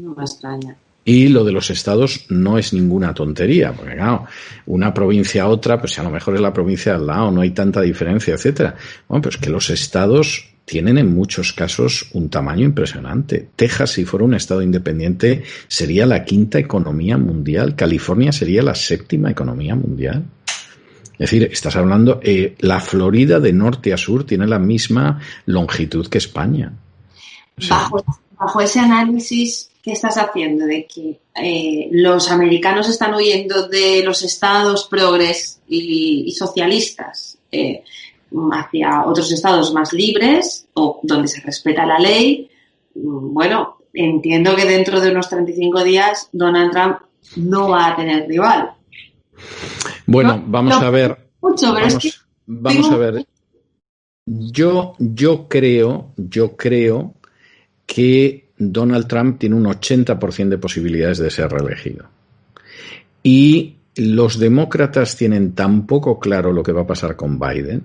No 0.00 0.12
me 0.16 0.24
extraña. 0.24 0.76
Y 1.04 1.28
lo 1.28 1.44
de 1.44 1.52
los 1.52 1.70
estados 1.70 2.26
no 2.30 2.58
es 2.58 2.72
ninguna 2.72 3.14
tontería, 3.14 3.72
porque 3.72 3.94
claro, 3.94 4.26
una 4.66 4.92
provincia 4.92 5.44
a 5.44 5.48
otra, 5.48 5.78
pues 5.78 5.96
a 6.00 6.02
lo 6.02 6.10
mejor 6.10 6.34
es 6.34 6.40
la 6.40 6.52
provincia 6.52 6.96
al 6.96 7.06
lado, 7.06 7.30
no 7.30 7.42
hay 7.42 7.50
tanta 7.50 7.80
diferencia, 7.80 8.34
etcétera. 8.34 8.74
Bueno, 9.06 9.22
pues 9.22 9.36
que 9.36 9.50
los 9.50 9.70
estados 9.70 10.48
tienen 10.64 10.98
en 10.98 11.14
muchos 11.14 11.52
casos 11.52 12.08
un 12.12 12.28
tamaño 12.28 12.64
impresionante. 12.64 13.50
Texas, 13.54 13.90
si 13.90 14.04
fuera 14.04 14.24
un 14.24 14.34
estado 14.34 14.62
independiente, 14.62 15.44
sería 15.68 16.06
la 16.06 16.24
quinta 16.24 16.58
economía 16.58 17.18
mundial. 17.18 17.76
California 17.76 18.32
sería 18.32 18.62
la 18.62 18.74
séptima 18.74 19.30
economía 19.30 19.76
mundial. 19.76 20.24
Es 21.14 21.30
decir, 21.30 21.48
estás 21.52 21.76
hablando, 21.76 22.20
eh, 22.22 22.54
la 22.60 22.80
Florida 22.80 23.38
de 23.38 23.52
norte 23.52 23.92
a 23.92 23.96
sur 23.96 24.24
tiene 24.24 24.46
la 24.46 24.58
misma 24.58 25.20
longitud 25.46 26.06
que 26.08 26.18
España. 26.18 26.72
bajo, 27.68 28.60
ese 28.60 28.80
análisis, 28.80 29.70
¿qué 29.82 29.92
estás 29.92 30.16
haciendo? 30.16 30.64
De 30.66 30.86
que 30.86 31.20
eh, 31.40 31.88
los 31.92 32.30
americanos 32.30 32.88
están 32.88 33.14
huyendo 33.14 33.68
de 33.68 34.02
los 34.02 34.22
estados 34.22 34.86
progres 34.86 35.60
y, 35.68 36.32
socialistas 36.36 37.38
eh, 37.50 37.84
hacia 38.52 39.04
otros 39.04 39.30
estados 39.30 39.72
más 39.72 39.92
libres 39.92 40.66
o 40.74 41.00
donde 41.02 41.28
se 41.28 41.40
respeta 41.40 41.86
la 41.86 41.98
ley. 41.98 42.50
Bueno, 42.94 43.76
entiendo 43.92 44.56
que 44.56 44.64
dentro 44.64 45.00
de 45.00 45.10
unos 45.10 45.28
35 45.28 45.84
días 45.84 46.28
Donald 46.32 46.72
Trump 46.72 46.98
no 47.36 47.68
va 47.68 47.88
a 47.88 47.96
tener 47.96 48.26
rival. 48.26 48.72
Bueno, 50.06 50.42
vamos 50.46 50.74
a 50.74 50.90
ver. 50.90 51.16
vamos, 52.46 52.90
a 52.90 52.96
ver. 52.96 53.26
Yo, 54.26 54.94
yo 54.98 55.48
creo, 55.48 56.12
yo 56.16 56.56
creo 56.56 57.14
que 57.86 58.50
Donald 58.56 59.06
Trump 59.06 59.38
tiene 59.38 59.56
un 59.56 59.64
80% 59.64 60.48
de 60.48 60.58
posibilidades 60.58 61.18
de 61.18 61.30
ser 61.30 61.50
reelegido. 61.50 62.06
Y 63.22 63.76
los 63.96 64.38
demócratas 64.38 65.16
tienen 65.16 65.52
tan 65.52 65.86
poco 65.86 66.18
claro 66.18 66.52
lo 66.52 66.62
que 66.62 66.72
va 66.72 66.82
a 66.82 66.86
pasar 66.86 67.16
con 67.16 67.38
Biden 67.38 67.82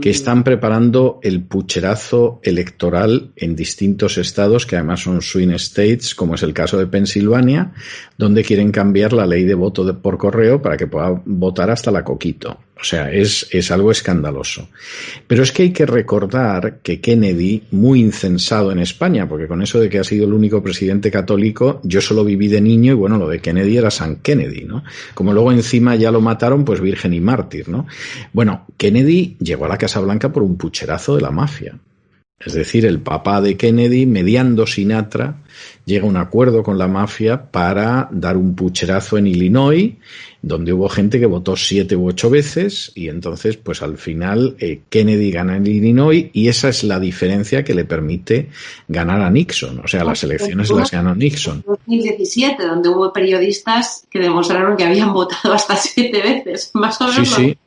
que 0.00 0.10
están 0.10 0.44
preparando 0.44 1.20
el 1.22 1.42
pucherazo 1.42 2.40
electoral 2.42 3.32
en 3.36 3.56
distintos 3.56 4.18
estados, 4.18 4.66
que 4.66 4.76
además 4.76 5.00
son 5.00 5.22
swing 5.22 5.50
states, 5.52 6.14
como 6.14 6.34
es 6.34 6.42
el 6.42 6.52
caso 6.52 6.78
de 6.78 6.86
Pensilvania, 6.86 7.72
donde 8.18 8.44
quieren 8.44 8.70
cambiar 8.70 9.12
la 9.12 9.26
ley 9.26 9.44
de 9.44 9.54
voto 9.54 10.00
por 10.00 10.18
correo 10.18 10.60
para 10.60 10.76
que 10.76 10.86
pueda 10.86 11.22
votar 11.24 11.70
hasta 11.70 11.90
la 11.90 12.04
coquito. 12.04 12.58
O 12.82 12.84
sea, 12.84 13.12
es, 13.12 13.46
es 13.52 13.70
algo 13.70 13.92
escandaloso. 13.92 14.68
Pero 15.28 15.44
es 15.44 15.52
que 15.52 15.62
hay 15.62 15.72
que 15.72 15.86
recordar 15.86 16.80
que 16.82 17.00
Kennedy, 17.00 17.62
muy 17.70 18.00
incensado 18.00 18.72
en 18.72 18.80
España, 18.80 19.28
porque 19.28 19.46
con 19.46 19.62
eso 19.62 19.78
de 19.78 19.88
que 19.88 20.00
ha 20.00 20.04
sido 20.04 20.26
el 20.26 20.32
único 20.32 20.64
presidente 20.64 21.08
católico, 21.08 21.80
yo 21.84 22.00
solo 22.00 22.24
viví 22.24 22.48
de 22.48 22.60
niño 22.60 22.90
y 22.90 22.96
bueno, 22.96 23.18
lo 23.18 23.28
de 23.28 23.38
Kennedy 23.38 23.76
era 23.76 23.92
San 23.92 24.16
Kennedy, 24.16 24.64
¿no? 24.64 24.82
Como 25.14 25.32
luego 25.32 25.52
encima 25.52 25.94
ya 25.94 26.10
lo 26.10 26.20
mataron, 26.20 26.64
pues 26.64 26.80
virgen 26.80 27.14
y 27.14 27.20
mártir, 27.20 27.68
¿no? 27.68 27.86
Bueno, 28.32 28.66
Kennedy 28.76 29.36
llegó 29.38 29.66
a 29.66 29.68
la 29.68 29.78
Casa 29.78 30.00
Blanca 30.00 30.32
por 30.32 30.42
un 30.42 30.56
pucherazo 30.56 31.14
de 31.14 31.22
la 31.22 31.30
mafia. 31.30 31.78
Es 32.44 32.54
decir, 32.54 32.86
el 32.86 33.00
papá 33.00 33.40
de 33.40 33.56
Kennedy, 33.56 34.06
mediando 34.06 34.66
Sinatra, 34.66 35.36
llega 35.84 36.04
a 36.04 36.08
un 36.08 36.16
acuerdo 36.16 36.62
con 36.62 36.78
la 36.78 36.88
mafia 36.88 37.50
para 37.50 38.08
dar 38.10 38.36
un 38.36 38.54
pucherazo 38.54 39.18
en 39.18 39.26
Illinois, 39.26 39.94
donde 40.40 40.72
hubo 40.72 40.88
gente 40.88 41.20
que 41.20 41.26
votó 41.26 41.56
siete 41.56 41.94
u 41.94 42.08
ocho 42.08 42.30
veces, 42.30 42.92
y 42.94 43.08
entonces, 43.08 43.56
pues 43.56 43.82
al 43.82 43.96
final, 43.96 44.56
eh, 44.58 44.80
Kennedy 44.88 45.30
gana 45.30 45.56
en 45.56 45.66
Illinois, 45.66 46.30
y 46.32 46.48
esa 46.48 46.68
es 46.68 46.82
la 46.84 46.98
diferencia 46.98 47.62
que 47.62 47.74
le 47.74 47.84
permite 47.84 48.48
ganar 48.88 49.20
a 49.20 49.30
Nixon. 49.30 49.80
O 49.80 49.88
sea, 49.88 50.04
las 50.04 50.22
elecciones 50.24 50.70
las 50.70 50.90
ganó 50.90 51.14
Nixon. 51.14 51.58
En 51.58 51.64
2017, 51.66 52.66
donde 52.66 52.88
hubo 52.88 53.12
periodistas 53.12 54.06
que 54.10 54.18
demostraron 54.18 54.76
que 54.76 54.84
habían 54.84 55.12
votado 55.12 55.52
hasta 55.54 55.76
siete 55.76 56.20
veces, 56.22 56.70
más 56.74 57.00
o 57.00 57.08
menos. 57.08 57.28
Sí, 57.28 57.34
sí. 57.34 57.58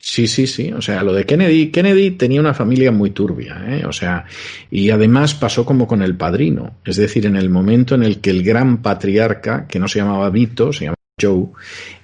Sí, 0.00 0.26
sí, 0.26 0.46
sí. 0.46 0.72
O 0.72 0.80
sea, 0.80 1.02
lo 1.02 1.12
de 1.12 1.26
Kennedy, 1.26 1.70
Kennedy 1.70 2.12
tenía 2.12 2.40
una 2.40 2.54
familia 2.54 2.92
muy 2.92 3.10
turbia, 3.10 3.62
¿eh? 3.68 3.84
O 3.84 3.92
sea, 3.92 4.24
y 4.70 4.90
además 4.90 5.34
pasó 5.34 5.64
como 5.64 5.86
con 5.86 6.02
el 6.02 6.16
padrino. 6.16 6.78
Es 6.84 6.96
decir, 6.96 7.26
en 7.26 7.36
el 7.36 7.50
momento 7.50 7.94
en 7.94 8.04
el 8.04 8.20
que 8.20 8.30
el 8.30 8.42
gran 8.42 8.80
patriarca, 8.80 9.66
que 9.66 9.78
no 9.78 9.88
se 9.88 9.98
llamaba 9.98 10.30
Vito, 10.30 10.72
se 10.72 10.84
llamaba 10.84 10.98
Joe, 11.20 11.48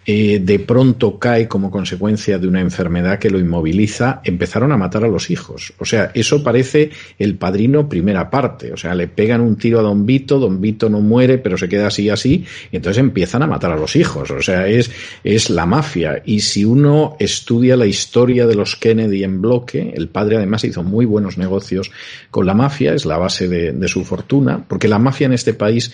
eh, 0.07 0.38
de 0.42 0.59
pronto 0.59 1.18
cae 1.18 1.48
como 1.48 1.70
consecuencia 1.70 2.38
de 2.38 2.46
una 2.46 2.61
enfermedad 2.61 3.18
que 3.18 3.31
lo 3.31 3.38
inmoviliza, 3.38 4.20
empezaron 4.22 4.70
a 4.70 4.77
matar 4.77 5.05
a 5.05 5.09
los 5.09 5.31
hijos. 5.31 5.72
O 5.79 5.87
sea, 5.87 6.11
eso 6.12 6.44
parece 6.44 6.90
el 7.18 7.37
padrino 7.37 7.88
primera 7.88 8.29
parte. 8.29 8.70
O 8.72 8.77
sea, 8.77 8.94
le 8.94 9.09
pegan 9.09 9.40
un 9.40 9.57
tiro 9.57 9.79
a 9.79 9.83
Don 9.83 10.05
Vito, 10.05 10.38
Don 10.38 10.61
Vito 10.61 10.90
no 10.90 11.00
muere, 11.00 11.38
pero 11.38 11.57
se 11.57 11.70
queda 11.70 11.87
así 11.87 12.11
así, 12.11 12.44
y 12.70 12.77
entonces 12.77 13.00
empiezan 13.00 13.42
a 13.42 13.46
matar 13.46 13.72
a 13.72 13.77
los 13.77 13.96
hijos. 13.96 14.31
O 14.31 14.42
sea, 14.42 14.68
es, 14.68 14.90
es 15.22 15.48
la 15.48 15.64
mafia. 15.64 16.22
Y 16.27 16.40
si 16.40 16.66
uno 16.66 17.16
estudia 17.18 17.74
la 17.74 17.87
historia 17.87 18.46
de 18.46 18.57
los 18.57 18.77
Kennedy 18.77 19.24
en 19.24 19.40
bloque, 19.40 19.94
el 19.96 20.09
padre 20.09 20.37
además 20.37 20.64
hizo 20.64 20.83
muy 20.83 21.07
buenos 21.07 21.38
negocios 21.38 21.90
con 22.31 22.44
la 22.44 22.53
mafia, 22.53 22.92
es 22.92 23.07
la 23.07 23.16
base 23.16 23.48
de, 23.48 23.72
de 23.72 23.88
su 23.88 24.05
fortuna, 24.05 24.62
porque 24.68 24.88
la 24.88 24.98
mafia 24.98 25.27
en 25.27 25.33
este 25.33 25.55
país 25.55 25.92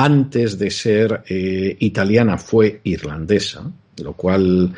antes 0.00 0.56
de 0.56 0.70
ser 0.70 1.24
eh, 1.26 1.76
italiana 1.80 2.38
fue 2.38 2.80
irlandesa 2.84 3.68
lo 4.00 4.12
cual 4.14 4.72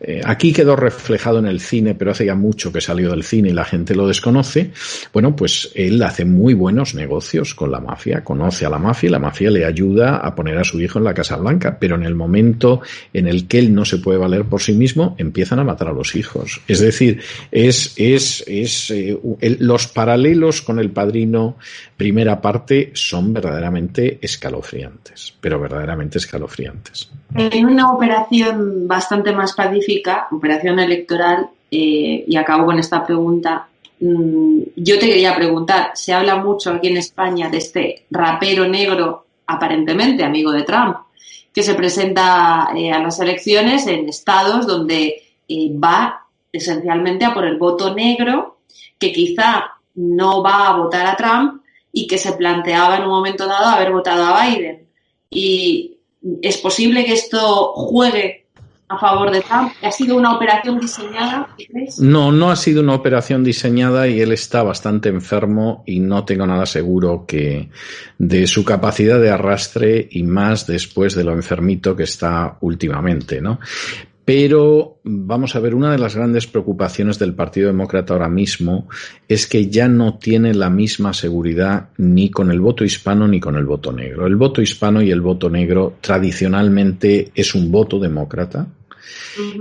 eh, 0.00 0.20
aquí 0.24 0.52
quedó 0.52 0.76
reflejado 0.76 1.38
en 1.38 1.46
el 1.46 1.60
cine, 1.60 1.94
pero 1.94 2.10
hace 2.10 2.26
ya 2.26 2.34
mucho 2.34 2.72
que 2.72 2.80
salió 2.80 3.10
del 3.10 3.22
cine 3.22 3.50
y 3.50 3.52
la 3.52 3.64
gente 3.64 3.94
lo 3.94 4.06
desconoce. 4.06 4.72
Bueno, 5.12 5.34
pues 5.34 5.70
él 5.74 6.02
hace 6.02 6.24
muy 6.24 6.54
buenos 6.54 6.94
negocios 6.94 7.54
con 7.54 7.70
la 7.70 7.80
mafia, 7.80 8.24
conoce 8.24 8.66
a 8.66 8.70
la 8.70 8.78
mafia 8.78 9.08
y 9.08 9.10
la 9.10 9.18
mafia 9.18 9.50
le 9.50 9.64
ayuda 9.64 10.16
a 10.16 10.34
poner 10.34 10.58
a 10.58 10.64
su 10.64 10.80
hijo 10.80 10.98
en 10.98 11.04
la 11.04 11.14
Casa 11.14 11.36
Blanca, 11.36 11.78
pero 11.78 11.96
en 11.96 12.04
el 12.04 12.14
momento 12.14 12.80
en 13.12 13.26
el 13.26 13.46
que 13.46 13.58
él 13.58 13.74
no 13.74 13.84
se 13.84 13.98
puede 13.98 14.18
valer 14.18 14.44
por 14.44 14.60
sí 14.60 14.72
mismo, 14.72 15.14
empiezan 15.18 15.58
a 15.58 15.64
matar 15.64 15.88
a 15.88 15.92
los 15.92 16.14
hijos. 16.16 16.60
Es 16.68 16.80
decir, 16.80 17.20
es, 17.50 17.94
es, 17.96 18.44
es 18.46 18.90
eh, 18.90 19.18
los 19.40 19.86
paralelos 19.88 20.62
con 20.62 20.78
el 20.78 20.90
padrino 20.90 21.56
primera 21.96 22.40
parte 22.40 22.92
son 22.94 23.32
verdaderamente 23.32 24.18
escalofriantes, 24.22 25.34
pero 25.40 25.60
verdaderamente 25.60 26.18
escalofriantes. 26.18 27.10
En 27.34 27.66
una 27.66 27.92
operación 27.92 28.57
bastante 28.58 29.32
más 29.32 29.52
pacífica, 29.52 30.28
operación 30.30 30.78
electoral, 30.78 31.48
eh, 31.70 32.24
y 32.26 32.36
acabo 32.36 32.66
con 32.66 32.78
esta 32.78 33.04
pregunta, 33.04 33.68
mm, 34.00 34.60
yo 34.76 34.98
te 34.98 35.06
quería 35.06 35.34
preguntar, 35.34 35.90
se 35.94 36.12
habla 36.12 36.36
mucho 36.36 36.72
aquí 36.72 36.88
en 36.88 36.96
España 36.96 37.48
de 37.48 37.58
este 37.58 38.06
rapero 38.10 38.66
negro, 38.66 39.26
aparentemente 39.46 40.24
amigo 40.24 40.52
de 40.52 40.62
Trump, 40.62 40.96
que 41.52 41.62
se 41.62 41.74
presenta 41.74 42.70
eh, 42.76 42.92
a 42.92 43.00
las 43.00 43.18
elecciones 43.20 43.86
en 43.86 44.08
estados 44.08 44.66
donde 44.66 45.22
eh, 45.48 45.70
va 45.72 46.26
esencialmente 46.52 47.24
a 47.24 47.34
por 47.34 47.44
el 47.44 47.56
voto 47.56 47.94
negro, 47.94 48.58
que 48.98 49.12
quizá 49.12 49.72
no 49.94 50.42
va 50.42 50.68
a 50.68 50.76
votar 50.76 51.06
a 51.06 51.16
Trump 51.16 51.62
y 51.92 52.06
que 52.06 52.18
se 52.18 52.32
planteaba 52.32 52.96
en 52.96 53.04
un 53.04 53.10
momento 53.10 53.46
dado 53.46 53.66
haber 53.66 53.92
votado 53.92 54.24
a 54.24 54.46
Biden. 54.46 54.86
Y 55.30 55.98
¿Es 56.42 56.58
posible 56.58 57.04
que 57.04 57.12
esto 57.12 57.72
juegue 57.74 58.37
a 58.88 58.98
favor 58.98 59.30
de 59.30 59.42
Trump? 59.42 59.72
¿Ha 59.82 59.90
sido 59.90 60.16
una 60.16 60.34
operación 60.34 60.80
diseñada? 60.80 61.48
No, 61.98 62.32
no 62.32 62.50
ha 62.50 62.56
sido 62.56 62.82
una 62.82 62.94
operación 62.94 63.44
diseñada 63.44 64.08
y 64.08 64.20
él 64.20 64.32
está 64.32 64.62
bastante 64.62 65.08
enfermo 65.08 65.82
y 65.86 66.00
no 66.00 66.24
tengo 66.24 66.46
nada 66.46 66.66
seguro 66.66 67.24
que 67.26 67.68
de 68.16 68.46
su 68.46 68.64
capacidad 68.64 69.20
de 69.20 69.30
arrastre 69.30 70.08
y 70.10 70.22
más 70.22 70.66
después 70.66 71.14
de 71.14 71.24
lo 71.24 71.32
enfermito 71.32 71.94
que 71.94 72.04
está 72.04 72.56
últimamente, 72.60 73.40
¿no? 73.40 73.60
Pero 74.24 75.00
vamos 75.04 75.56
a 75.56 75.60
ver, 75.60 75.74
una 75.74 75.90
de 75.90 75.96
las 75.96 76.14
grandes 76.14 76.46
preocupaciones 76.46 77.18
del 77.18 77.32
Partido 77.32 77.68
Demócrata 77.68 78.12
ahora 78.12 78.28
mismo 78.28 78.86
es 79.26 79.46
que 79.46 79.70
ya 79.70 79.88
no 79.88 80.18
tiene 80.18 80.52
la 80.52 80.68
misma 80.68 81.14
seguridad 81.14 81.88
ni 81.96 82.28
con 82.28 82.50
el 82.50 82.60
voto 82.60 82.84
hispano 82.84 83.26
ni 83.26 83.40
con 83.40 83.56
el 83.56 83.64
voto 83.64 83.90
negro. 83.90 84.26
El 84.26 84.36
voto 84.36 84.60
hispano 84.60 85.00
y 85.00 85.10
el 85.10 85.22
voto 85.22 85.48
negro 85.48 85.94
tradicionalmente 86.02 87.32
es 87.34 87.54
un 87.54 87.72
voto 87.72 87.98
demócrata 87.98 88.66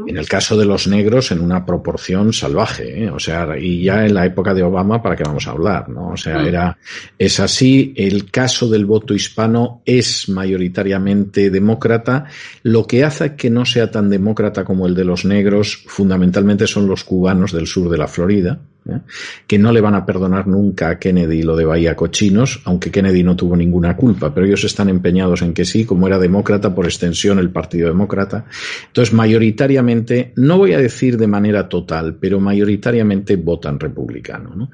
En 0.07 0.17
el 0.17 0.27
caso 0.27 0.57
de 0.57 0.65
los 0.65 0.87
negros, 0.87 1.31
en 1.31 1.39
una 1.39 1.65
proporción 1.65 2.33
salvaje, 2.33 3.03
¿eh? 3.03 3.09
o 3.09 3.19
sea, 3.19 3.57
y 3.57 3.83
ya 3.83 4.05
en 4.05 4.13
la 4.13 4.25
época 4.25 4.53
de 4.53 4.63
Obama, 4.63 5.01
¿para 5.01 5.15
qué 5.15 5.23
vamos 5.23 5.47
a 5.47 5.51
hablar? 5.51 5.89
¿no? 5.89 6.09
O 6.09 6.17
sea, 6.17 6.43
era, 6.45 6.77
es 7.17 7.39
así. 7.39 7.93
El 7.95 8.29
caso 8.31 8.69
del 8.69 8.85
voto 8.85 9.13
hispano 9.13 9.81
es 9.85 10.29
mayoritariamente 10.29 11.49
demócrata. 11.49 12.25
Lo 12.63 12.85
que 12.85 13.03
hace 13.03 13.35
que 13.35 13.49
no 13.49 13.65
sea 13.65 13.91
tan 13.91 14.09
demócrata 14.09 14.63
como 14.63 14.87
el 14.87 14.95
de 14.95 15.05
los 15.05 15.25
negros, 15.25 15.83
fundamentalmente 15.87 16.67
son 16.67 16.87
los 16.87 17.03
cubanos 17.03 17.51
del 17.51 17.67
sur 17.67 17.89
de 17.89 17.97
la 17.97 18.07
Florida 18.07 18.59
¿eh? 18.89 18.99
que 19.45 19.57
no 19.57 19.71
le 19.71 19.81
van 19.81 19.95
a 19.95 20.05
perdonar 20.05 20.47
nunca 20.47 20.89
a 20.89 20.99
Kennedy 20.99 21.43
lo 21.43 21.55
de 21.55 21.65
Bahía 21.65 21.95
Cochinos, 21.95 22.61
aunque 22.65 22.91
Kennedy 22.91 23.23
no 23.23 23.35
tuvo 23.35 23.55
ninguna 23.55 23.95
culpa, 23.95 24.33
pero 24.33 24.45
ellos 24.45 24.63
están 24.63 24.89
empeñados 24.89 25.41
en 25.41 25.53
que 25.53 25.65
sí, 25.65 25.85
como 25.85 26.07
era 26.07 26.19
demócrata, 26.19 26.73
por 26.73 26.85
extensión 26.85 27.39
el 27.39 27.49
Partido 27.49 27.87
Demócrata. 27.87 28.45
Entonces, 28.87 29.13
mayoritariamente, 29.13 30.33
no 30.35 30.57
voy 30.57 30.73
a 30.73 30.79
decir 30.79 31.17
de 31.17 31.27
manera 31.27 31.67
total, 31.69 32.15
pero 32.15 32.39
mayoritariamente 32.39 33.35
votan 33.35 33.79
republicano. 33.79 34.53
¿no? 34.55 34.71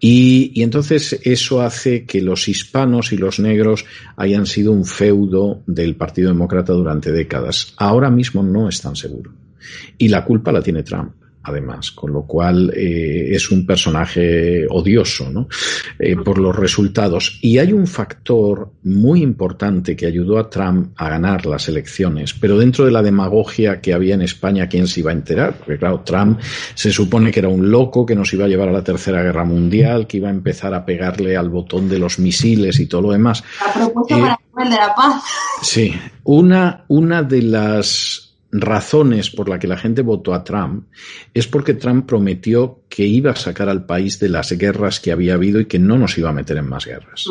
Y, 0.00 0.52
y 0.54 0.62
entonces 0.62 1.20
eso 1.22 1.62
hace 1.62 2.04
que 2.04 2.20
los 2.20 2.48
hispanos 2.48 3.12
y 3.12 3.16
los 3.16 3.40
negros 3.40 3.84
hayan 4.16 4.46
sido 4.46 4.72
un 4.72 4.84
feudo 4.84 5.62
del 5.66 5.96
Partido 5.96 6.28
Demócrata 6.28 6.72
durante 6.72 7.12
décadas. 7.12 7.74
Ahora 7.76 8.10
mismo 8.10 8.42
no 8.42 8.68
están 8.68 8.96
seguros. 8.96 9.34
Y 9.98 10.08
la 10.08 10.24
culpa 10.24 10.52
la 10.52 10.62
tiene 10.62 10.82
Trump 10.82 11.12
además, 11.48 11.90
con 11.90 12.12
lo 12.12 12.22
cual 12.22 12.72
eh, 12.74 13.28
es 13.30 13.50
un 13.50 13.66
personaje 13.66 14.66
odioso 14.68 15.30
¿no? 15.30 15.48
Eh, 15.98 16.16
por 16.16 16.38
los 16.38 16.54
resultados. 16.54 17.38
Y 17.42 17.58
hay 17.58 17.72
un 17.72 17.86
factor 17.86 18.72
muy 18.84 19.22
importante 19.22 19.96
que 19.96 20.06
ayudó 20.06 20.38
a 20.38 20.48
Trump 20.48 20.92
a 20.96 21.08
ganar 21.08 21.46
las 21.46 21.68
elecciones, 21.68 22.34
pero 22.34 22.58
dentro 22.58 22.84
de 22.84 22.90
la 22.90 23.02
demagogia 23.02 23.80
que 23.80 23.92
había 23.92 24.14
en 24.14 24.22
España, 24.22 24.68
¿quién 24.68 24.86
se 24.86 25.00
iba 25.00 25.10
a 25.10 25.14
enterar? 25.14 25.56
Porque 25.58 25.78
claro, 25.78 26.00
Trump 26.00 26.40
se 26.74 26.90
supone 26.90 27.30
que 27.30 27.40
era 27.40 27.48
un 27.48 27.70
loco, 27.70 28.06
que 28.06 28.14
nos 28.14 28.32
iba 28.32 28.44
a 28.44 28.48
llevar 28.48 28.68
a 28.68 28.72
la 28.72 28.84
Tercera 28.84 29.22
Guerra 29.22 29.44
Mundial, 29.44 30.06
que 30.06 30.18
iba 30.18 30.28
a 30.28 30.32
empezar 30.32 30.74
a 30.74 30.84
pegarle 30.84 31.36
al 31.36 31.48
botón 31.48 31.88
de 31.88 31.98
los 31.98 32.18
misiles 32.18 32.78
y 32.80 32.86
todo 32.86 33.02
lo 33.02 33.12
demás. 33.12 33.42
A 33.66 33.72
propósito 33.72 34.20
para 34.20 34.64
el 34.64 34.70
de 34.70 34.76
la 34.76 34.94
paz. 34.94 35.22
Sí, 35.62 35.94
una, 36.24 36.84
una 36.88 37.22
de 37.22 37.42
las 37.42 38.27
razones 38.50 39.30
por 39.30 39.48
las 39.48 39.58
que 39.58 39.68
la 39.68 39.76
gente 39.76 40.02
votó 40.02 40.32
a 40.32 40.42
Trump 40.42 40.86
es 41.34 41.46
porque 41.46 41.74
Trump 41.74 42.06
prometió 42.06 42.82
que 42.88 43.04
iba 43.06 43.32
a 43.32 43.36
sacar 43.36 43.68
al 43.68 43.84
país 43.84 44.18
de 44.18 44.30
las 44.30 44.52
guerras 44.52 45.00
que 45.00 45.12
había 45.12 45.34
habido 45.34 45.60
y 45.60 45.66
que 45.66 45.78
no 45.78 45.98
nos 45.98 46.16
iba 46.16 46.30
a 46.30 46.32
meter 46.32 46.56
en 46.56 46.68
más 46.68 46.86
guerras. 46.86 47.26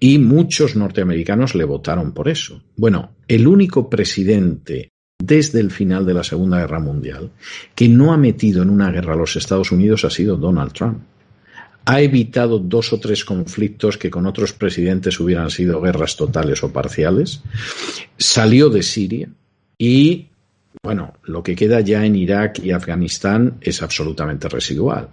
Y 0.00 0.18
muchos 0.18 0.74
norteamericanos 0.74 1.54
le 1.54 1.64
votaron 1.64 2.12
por 2.12 2.28
eso. 2.28 2.62
Bueno, 2.76 3.12
el 3.28 3.46
único 3.46 3.88
presidente 3.88 4.90
desde 5.20 5.60
el 5.60 5.70
final 5.70 6.06
de 6.06 6.14
la 6.14 6.24
Segunda 6.24 6.60
Guerra 6.60 6.80
Mundial 6.80 7.32
que 7.74 7.88
no 7.88 8.12
ha 8.12 8.16
metido 8.16 8.62
en 8.62 8.70
una 8.70 8.90
guerra 8.90 9.14
a 9.14 9.16
los 9.16 9.36
Estados 9.36 9.72
Unidos 9.72 10.04
ha 10.04 10.10
sido 10.10 10.36
Donald 10.36 10.72
Trump. 10.72 11.00
Ha 11.84 12.00
evitado 12.02 12.58
dos 12.58 12.92
o 12.92 13.00
tres 13.00 13.24
conflictos 13.24 13.96
que 13.96 14.10
con 14.10 14.26
otros 14.26 14.52
presidentes 14.52 15.18
hubieran 15.20 15.50
sido 15.50 15.80
guerras 15.80 16.16
totales 16.16 16.62
o 16.62 16.70
parciales. 16.70 17.40
Salió 18.18 18.68
de 18.68 18.82
Siria, 18.82 19.30
y 19.78 20.28
bueno, 20.82 21.14
lo 21.24 21.42
que 21.42 21.56
queda 21.56 21.80
ya 21.80 22.04
en 22.04 22.16
Irak 22.16 22.58
y 22.60 22.72
Afganistán 22.72 23.58
es 23.60 23.82
absolutamente 23.82 24.48
residual. 24.48 25.08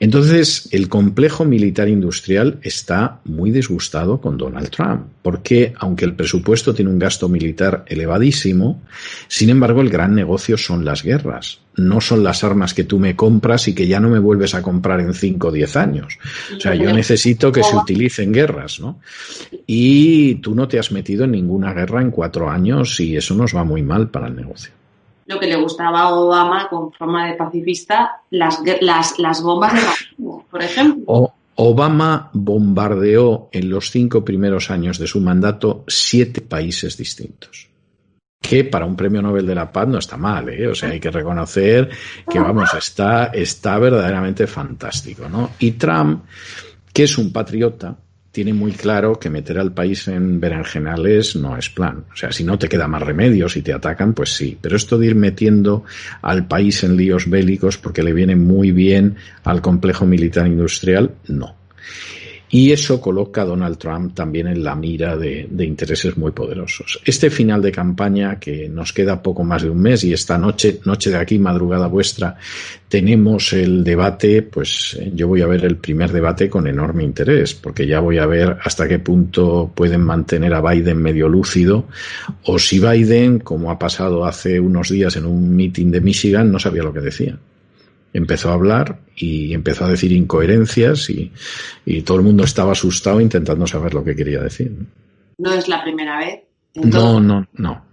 Entonces, 0.00 0.68
el 0.72 0.88
complejo 0.88 1.44
militar 1.44 1.88
industrial 1.88 2.58
está 2.62 3.20
muy 3.24 3.50
disgustado 3.50 4.20
con 4.20 4.36
Donald 4.36 4.70
Trump, 4.70 5.06
porque 5.22 5.72
aunque 5.78 6.04
el 6.04 6.14
presupuesto 6.14 6.74
tiene 6.74 6.90
un 6.90 6.98
gasto 6.98 7.28
militar 7.28 7.84
elevadísimo, 7.88 8.82
sin 9.28 9.50
embargo, 9.50 9.80
el 9.80 9.90
gran 9.90 10.14
negocio 10.14 10.56
son 10.56 10.84
las 10.84 11.02
guerras. 11.02 11.60
No 11.76 12.00
son 12.00 12.22
las 12.22 12.44
armas 12.44 12.72
que 12.72 12.84
tú 12.84 13.00
me 13.00 13.16
compras 13.16 13.66
y 13.66 13.74
que 13.74 13.88
ya 13.88 13.98
no 13.98 14.08
me 14.08 14.20
vuelves 14.20 14.54
a 14.54 14.62
comprar 14.62 15.00
en 15.00 15.12
5 15.12 15.48
o 15.48 15.52
10 15.52 15.76
años. 15.76 16.18
O 16.56 16.60
sea, 16.60 16.74
yo 16.76 16.92
necesito 16.92 17.50
que 17.50 17.64
se 17.64 17.74
utilicen 17.74 18.32
guerras, 18.32 18.78
¿no? 18.78 19.00
Y 19.66 20.36
tú 20.36 20.54
no 20.54 20.68
te 20.68 20.78
has 20.78 20.92
metido 20.92 21.24
en 21.24 21.32
ninguna 21.32 21.72
guerra 21.72 22.00
en 22.00 22.12
cuatro 22.12 22.48
años 22.48 23.00
y 23.00 23.16
eso 23.16 23.34
nos 23.34 23.56
va 23.56 23.64
muy 23.64 23.82
mal 23.82 24.08
para 24.08 24.28
el 24.28 24.36
negocio 24.36 24.72
lo 25.26 25.40
que 25.40 25.46
le 25.46 25.56
gustaba 25.56 26.00
a 26.02 26.14
Obama 26.14 26.68
con 26.68 26.92
forma 26.92 27.26
de 27.26 27.34
pacifista, 27.34 28.20
las, 28.30 28.60
las, 28.80 29.18
las 29.18 29.42
bombas 29.42 29.72
de 29.74 29.80
por 30.50 30.62
ejemplo. 30.62 31.32
Obama 31.56 32.30
bombardeó 32.32 33.48
en 33.52 33.70
los 33.70 33.90
cinco 33.90 34.24
primeros 34.24 34.70
años 34.70 34.98
de 34.98 35.06
su 35.06 35.20
mandato 35.20 35.84
siete 35.86 36.40
países 36.40 36.96
distintos. 36.96 37.68
Que 38.40 38.64
para 38.64 38.84
un 38.84 38.96
premio 38.96 39.22
Nobel 39.22 39.46
de 39.46 39.54
la 39.54 39.72
Paz 39.72 39.88
no 39.88 39.98
está 39.98 40.16
mal, 40.16 40.48
¿eh? 40.50 40.66
O 40.66 40.74
sea, 40.74 40.90
hay 40.90 41.00
que 41.00 41.10
reconocer 41.10 41.88
que, 42.28 42.38
vamos, 42.38 42.74
está, 42.74 43.26
está 43.26 43.78
verdaderamente 43.78 44.46
fantástico, 44.46 45.28
¿no? 45.28 45.52
Y 45.60 45.72
Trump, 45.72 46.24
que 46.92 47.04
es 47.04 47.16
un 47.16 47.32
patriota, 47.32 47.96
tiene 48.34 48.52
muy 48.52 48.72
claro 48.72 49.20
que 49.20 49.30
meter 49.30 49.60
al 49.60 49.72
país 49.72 50.08
en 50.08 50.40
berenjenales 50.40 51.36
no 51.36 51.56
es 51.56 51.70
plan. 51.70 52.04
O 52.12 52.16
sea, 52.16 52.32
si 52.32 52.42
no 52.42 52.58
te 52.58 52.68
queda 52.68 52.88
más 52.88 53.00
remedio, 53.00 53.48
si 53.48 53.62
te 53.62 53.72
atacan, 53.72 54.12
pues 54.12 54.34
sí. 54.34 54.58
Pero 54.60 54.74
esto 54.74 54.98
de 54.98 55.06
ir 55.06 55.14
metiendo 55.14 55.84
al 56.20 56.48
país 56.48 56.82
en 56.82 56.96
líos 56.96 57.30
bélicos 57.30 57.78
porque 57.78 58.02
le 58.02 58.12
viene 58.12 58.34
muy 58.34 58.72
bien 58.72 59.14
al 59.44 59.62
complejo 59.62 60.04
militar 60.04 60.48
industrial, 60.48 61.12
no. 61.28 61.54
Y 62.54 62.70
eso 62.70 63.00
coloca 63.00 63.42
a 63.42 63.46
Donald 63.46 63.78
Trump 63.78 64.14
también 64.14 64.46
en 64.46 64.62
la 64.62 64.76
mira 64.76 65.16
de, 65.16 65.48
intereses 65.58 66.16
muy 66.16 66.30
poderosos. 66.30 67.00
Este 67.04 67.28
final 67.28 67.60
de 67.60 67.72
campaña, 67.72 68.38
que 68.38 68.68
nos 68.68 68.92
queda 68.92 69.20
poco 69.20 69.42
más 69.42 69.64
de 69.64 69.70
un 69.70 69.82
mes, 69.82 70.04
y 70.04 70.12
esta 70.12 70.38
noche, 70.38 70.78
noche 70.84 71.10
de 71.10 71.16
aquí, 71.16 71.36
madrugada 71.36 71.88
vuestra, 71.88 72.36
tenemos 72.88 73.52
el 73.54 73.82
debate, 73.82 74.42
pues 74.42 74.96
eh, 75.00 75.10
yo 75.16 75.26
voy 75.26 75.42
a 75.42 75.48
ver 75.48 75.64
el 75.64 75.78
primer 75.78 76.12
debate 76.12 76.48
con 76.48 76.68
enorme 76.68 77.02
interés, 77.02 77.54
porque 77.54 77.88
ya 77.88 77.98
voy 77.98 78.18
a 78.18 78.26
ver 78.26 78.56
hasta 78.62 78.86
qué 78.86 79.00
punto 79.00 79.72
pueden 79.74 80.02
mantener 80.02 80.54
a 80.54 80.60
Biden 80.60 80.98
medio 80.98 81.28
lúcido, 81.28 81.86
o 82.44 82.60
si 82.60 82.78
Biden, 82.78 83.40
como 83.40 83.72
ha 83.72 83.80
pasado 83.80 84.24
hace 84.24 84.60
unos 84.60 84.90
días 84.90 85.16
en 85.16 85.26
un 85.26 85.56
meeting 85.56 85.90
de 85.90 86.00
Michigan, 86.00 86.52
no 86.52 86.60
sabía 86.60 86.84
lo 86.84 86.92
que 86.92 87.00
decía 87.00 87.36
empezó 88.14 88.50
a 88.50 88.54
hablar 88.54 89.00
y 89.16 89.52
empezó 89.52 89.84
a 89.84 89.90
decir 89.90 90.12
incoherencias 90.12 91.10
y, 91.10 91.32
todo 92.02 92.18
el 92.18 92.22
mundo 92.22 92.44
estaba 92.44 92.72
asustado 92.72 93.20
intentando 93.20 93.66
saber 93.66 93.92
lo 93.92 94.02
que 94.02 94.16
quería 94.16 94.40
decir. 94.40 94.72
No 95.38 95.52
es 95.52 95.68
la 95.68 95.82
primera 95.82 96.18
vez. 96.18 96.40
No, 96.74 97.20
no, 97.20 97.46
no. 97.52 97.84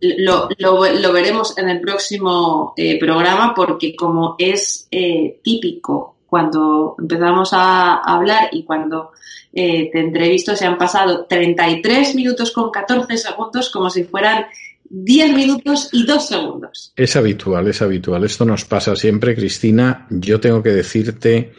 Lo, 0.00 0.48
lo, 0.58 1.12
veremos 1.12 1.56
en 1.58 1.68
el 1.68 1.80
próximo 1.80 2.72
eh, 2.76 2.98
programa 2.98 3.54
porque 3.54 3.94
como 3.94 4.34
es 4.38 4.88
eh, 4.90 5.40
típico 5.42 6.16
cuando 6.26 6.96
empezamos 6.98 7.50
a 7.52 7.96
hablar 7.96 8.48
y 8.52 8.64
cuando 8.64 9.10
eh, 9.52 9.90
te 9.92 10.00
entrevisto 10.00 10.56
se 10.56 10.64
han 10.64 10.78
pasado 10.78 11.26
33 11.26 12.14
minutos 12.14 12.50
con 12.52 12.70
14 12.70 13.18
segundos 13.18 13.68
como 13.68 13.90
si 13.90 14.04
fueran 14.04 14.46
10 14.90 15.34
minutos 15.34 15.88
y 15.92 16.04
2 16.04 16.28
segundos. 16.28 16.92
Es 16.96 17.14
habitual, 17.14 17.68
es 17.68 17.80
habitual. 17.80 18.24
Esto 18.24 18.44
nos 18.44 18.64
pasa 18.64 18.96
siempre, 18.96 19.36
Cristina. 19.36 20.06
Yo 20.10 20.40
tengo 20.40 20.62
que 20.62 20.70
decirte 20.70 21.52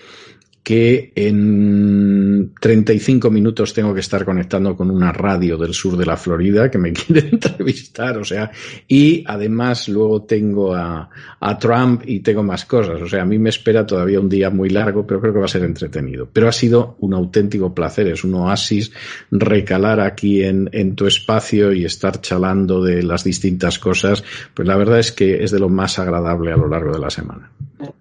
que 0.64 1.12
en 1.16 2.54
35 2.60 3.32
minutos 3.32 3.74
tengo 3.74 3.94
que 3.94 4.02
estar 4.02 4.24
conectando 4.24 4.76
con 4.76 4.92
una 4.92 5.12
radio 5.12 5.58
del 5.58 5.74
sur 5.74 5.98
de 5.98 6.06
la 6.06 6.18
Florida 6.18 6.70
que 6.70 6.78
me 6.78 6.94
quiere 6.94 7.30
entrevistar, 7.30 8.18
o 8.18 8.24
sea, 8.24 8.52
y 8.88 9.24
además 9.26 9.90
luego 9.90 10.24
tengo 10.24 10.76
a, 10.76 11.10
a, 11.40 11.58
Trump 11.58 12.04
y 12.06 12.20
tengo 12.20 12.44
más 12.44 12.66
cosas, 12.66 13.02
o 13.02 13.08
sea, 13.08 13.24
a 13.24 13.26
mí 13.26 13.40
me 13.40 13.50
espera 13.50 13.86
todavía 13.86 14.20
un 14.20 14.30
día 14.30 14.50
muy 14.52 14.70
largo, 14.70 15.06
pero 15.06 15.20
creo 15.20 15.34
que 15.34 15.40
va 15.40 15.46
a 15.46 15.50
ser 15.50 15.64
entretenido. 15.64 16.30
Pero 16.32 16.48
ha 16.48 16.52
sido 16.52 16.96
un 17.00 17.14
auténtico 17.14 17.74
placer, 17.74 18.08
es 18.08 18.24
un 18.24 18.36
oasis 18.36 18.92
recalar 19.32 20.00
aquí 20.00 20.44
en, 20.44 20.70
en 20.74 20.96
tu 20.96 21.08
espacio 21.08 21.74
y 21.74 21.86
estar 21.86 22.22
chalando 22.22 22.84
de 22.84 23.02
las 23.02 23.24
distintas 23.24 23.80
cosas, 23.80 24.24
pues 24.54 24.68
la 24.68 24.78
verdad 24.78 25.00
es 25.00 25.12
que 25.12 25.44
es 25.44 25.52
de 25.52 25.60
lo 25.60 25.70
más 25.70 25.98
agradable 25.98 26.52
a 26.52 26.58
lo 26.58 26.68
largo 26.68 26.94
de 26.94 27.00
la 27.00 27.10
semana. 27.10 27.52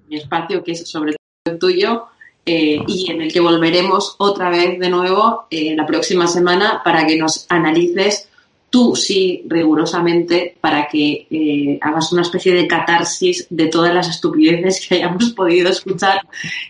Mi 0.08 0.16
espacio, 0.16 0.62
que 0.62 0.72
es 0.72 0.88
sobre 0.88 1.14
todo 1.44 1.58
tuyo, 1.58 2.08
eh, 2.52 2.82
y 2.84 3.08
en 3.08 3.22
el 3.22 3.32
que 3.32 3.38
volveremos 3.38 4.16
otra 4.18 4.50
vez 4.50 4.76
de 4.76 4.90
nuevo 4.90 5.46
eh, 5.50 5.76
la 5.76 5.86
próxima 5.86 6.26
semana 6.26 6.80
para 6.84 7.06
que 7.06 7.16
nos 7.16 7.46
analices 7.48 8.28
tú 8.70 8.96
sí 8.96 9.44
rigurosamente 9.46 10.56
para 10.60 10.88
que 10.88 11.28
eh, 11.30 11.78
hagas 11.80 12.12
una 12.12 12.22
especie 12.22 12.52
de 12.52 12.66
catarsis 12.66 13.46
de 13.50 13.68
todas 13.68 13.94
las 13.94 14.08
estupideces 14.08 14.84
que 14.84 14.96
hayamos 14.96 15.30
podido 15.36 15.70
escuchar 15.70 16.22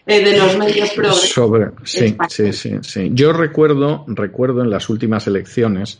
de 0.04 0.36
los 0.36 0.58
medios 0.58 0.90
progresistas. 0.90 1.30
Sobre, 1.30 1.70
sí, 1.84 2.14
sí, 2.28 2.52
sí, 2.52 2.72
sí. 2.82 3.10
Yo 3.14 3.32
recuerdo, 3.32 4.04
recuerdo 4.06 4.60
en 4.60 4.68
las 4.68 4.90
últimas 4.90 5.26
elecciones 5.28 5.98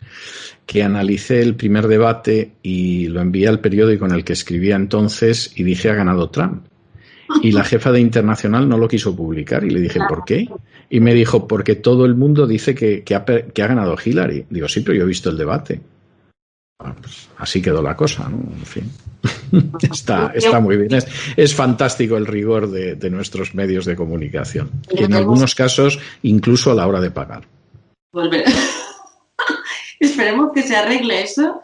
que 0.66 0.83
analicé 0.83 1.41
el 1.41 1.57
primer 1.57 1.89
debate 1.89 2.53
y 2.62 3.07
lo 3.07 3.22
envié 3.22 3.49
al 3.49 3.61
periódico 3.61 4.05
en 4.05 4.12
el 4.12 4.24
que 4.24 4.35
escribía 4.35 4.76
entonces 4.76 5.53
y 5.57 5.62
dije 5.62 5.89
ha 5.89 5.95
ganado 5.95 6.28
Trump. 6.28 6.66
Y 7.43 7.53
la 7.53 7.64
jefa 7.64 7.93
de 7.93 8.01
Internacional 8.01 8.68
no 8.68 8.78
lo 8.78 8.89
quiso 8.89 9.14
publicar 9.14 9.64
y 9.64 9.70
le 9.70 9.81
dije, 9.81 10.01
¿por 10.09 10.24
qué? 10.24 10.49
Y 10.89 11.01
me 11.01 11.14
dijo, 11.14 11.47
porque 11.47 11.76
todo 11.76 12.05
el 12.05 12.14
mundo 12.14 12.47
dice 12.47 12.74
que, 12.74 13.03
que, 13.03 13.14
ha, 13.14 13.24
que 13.24 13.62
ha, 13.62 13.66
ganado 13.66 13.97
Hillary. 14.03 14.47
Digo, 14.51 14.68
sí, 14.68 14.81
pero 14.81 14.97
yo 14.97 15.05
he 15.05 15.09
visto 15.09 15.31
el 15.31 15.39
debate. 15.39 15.81
Bueno, 16.78 16.97
pues 17.01 17.28
así 17.39 17.61
quedó 17.61 17.83
la 17.83 17.95
cosa, 17.97 18.28
¿no? 18.28 18.39
En 18.39 18.66
fin. 18.66 18.91
está, 19.93 20.33
está 20.35 20.61
muy 20.61 20.76
bien. 20.76 20.91
Es, 21.37 21.55
fantástico 21.55 22.16
el 22.16 22.26
rigor 22.26 22.70
de, 22.70 23.11
nuestros 23.11 23.55
medios 23.55 23.85
de 23.85 23.97
comunicación. 23.97 24.70
en 24.91 25.12
algunos 25.14 25.55
casos, 25.55 25.99
incluso 26.22 26.70
a 26.70 26.74
la 26.74 26.87
hora 26.87 27.01
de 27.01 27.11
pagar. 27.11 27.47
Esperemos 30.01 30.53
que 30.55 30.62
se 30.62 30.74
arregle 30.74 31.22
eso 31.22 31.61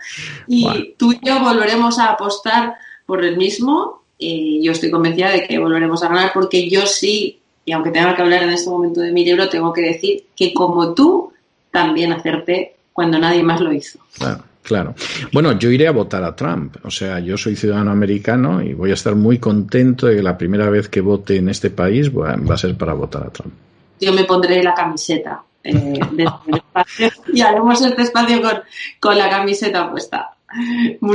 y 0.47 0.95
tú 0.99 1.13
y 1.13 1.21
yo 1.23 1.41
volveremos 1.41 1.99
a 1.99 2.13
apostar 2.13 2.75
por 3.07 3.25
el 3.25 3.39
mismo 3.39 4.06
y 4.19 4.63
yo 4.63 4.73
estoy 4.73 4.91
convencida 4.91 5.31
de 5.31 5.47
que 5.47 5.59
volveremos 5.59 6.03
a 6.03 6.09
ganar 6.09 6.31
porque 6.33 6.69
yo 6.69 6.87
sí, 6.87 7.41
y 7.65 7.73
aunque 7.73 7.91
tenga 7.91 8.15
que 8.15 8.23
hablar 8.23 8.43
en 8.43 8.51
este 8.51 8.71
momento 8.71 9.01
de 9.01 9.13
mi 9.13 9.25
libro, 9.25 9.49
tengo 9.49 9.73
que 9.73 9.83
decir 9.83 10.25
que 10.35 10.55
como 10.55 10.95
tú 10.95 11.33
también 11.71 12.13
acerté 12.13 12.77
cuando 12.93 13.19
nadie 13.19 13.43
más 13.43 13.61
lo 13.61 13.73
hizo. 13.73 13.99
Claro. 14.19 14.43
Claro. 14.67 14.97
Bueno, 15.33 15.53
yo 15.53 15.71
iré 15.71 15.87
a 15.87 15.93
votar 15.93 16.25
a 16.25 16.35
Trump. 16.35 16.79
O 16.83 16.91
sea, 16.91 17.21
yo 17.21 17.37
soy 17.37 17.55
ciudadano 17.55 17.93
americano 17.93 18.61
y 18.61 18.75
voy 18.75 18.91
a 18.91 18.95
estar 18.95 19.15
muy 19.15 19.39
contento 19.39 20.09
de 20.09 20.17
que 20.17 20.23
la 20.25 20.37
primera 20.37 20.69
vez 20.69 20.89
que 20.89 21.01
vote 21.01 21.37
en 21.37 21.49
este 21.49 21.71
país 21.71 22.11
va 22.13 22.35
a 22.53 22.59
ser 22.59 22.77
para 22.77 22.93
votar 22.93 23.23
a 23.23 23.31
Trump. 23.31 23.55
Yo 24.01 24.13
me 24.13 24.25
pondré 24.25 24.65
la 24.65 24.75
camiseta 24.75 25.41
eh, 25.63 26.01
este 26.19 27.13
y 27.33 27.41
haremos 27.41 27.81
este 27.81 28.03
espacio 28.03 28.43
con, 28.43 28.61
con 28.99 29.17
la 29.17 29.31
camiseta 29.31 29.89
puesta. 29.89 30.36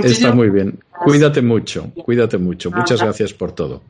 Está 0.04 0.34
muy 0.34 0.50
bien. 0.50 0.80
Cuídate 1.04 1.42
mucho, 1.42 1.92
cuídate 2.06 2.38
mucho. 2.38 2.72
Muchas 2.72 3.02
gracias 3.02 3.34
por 3.34 3.54
todo. 3.54 3.82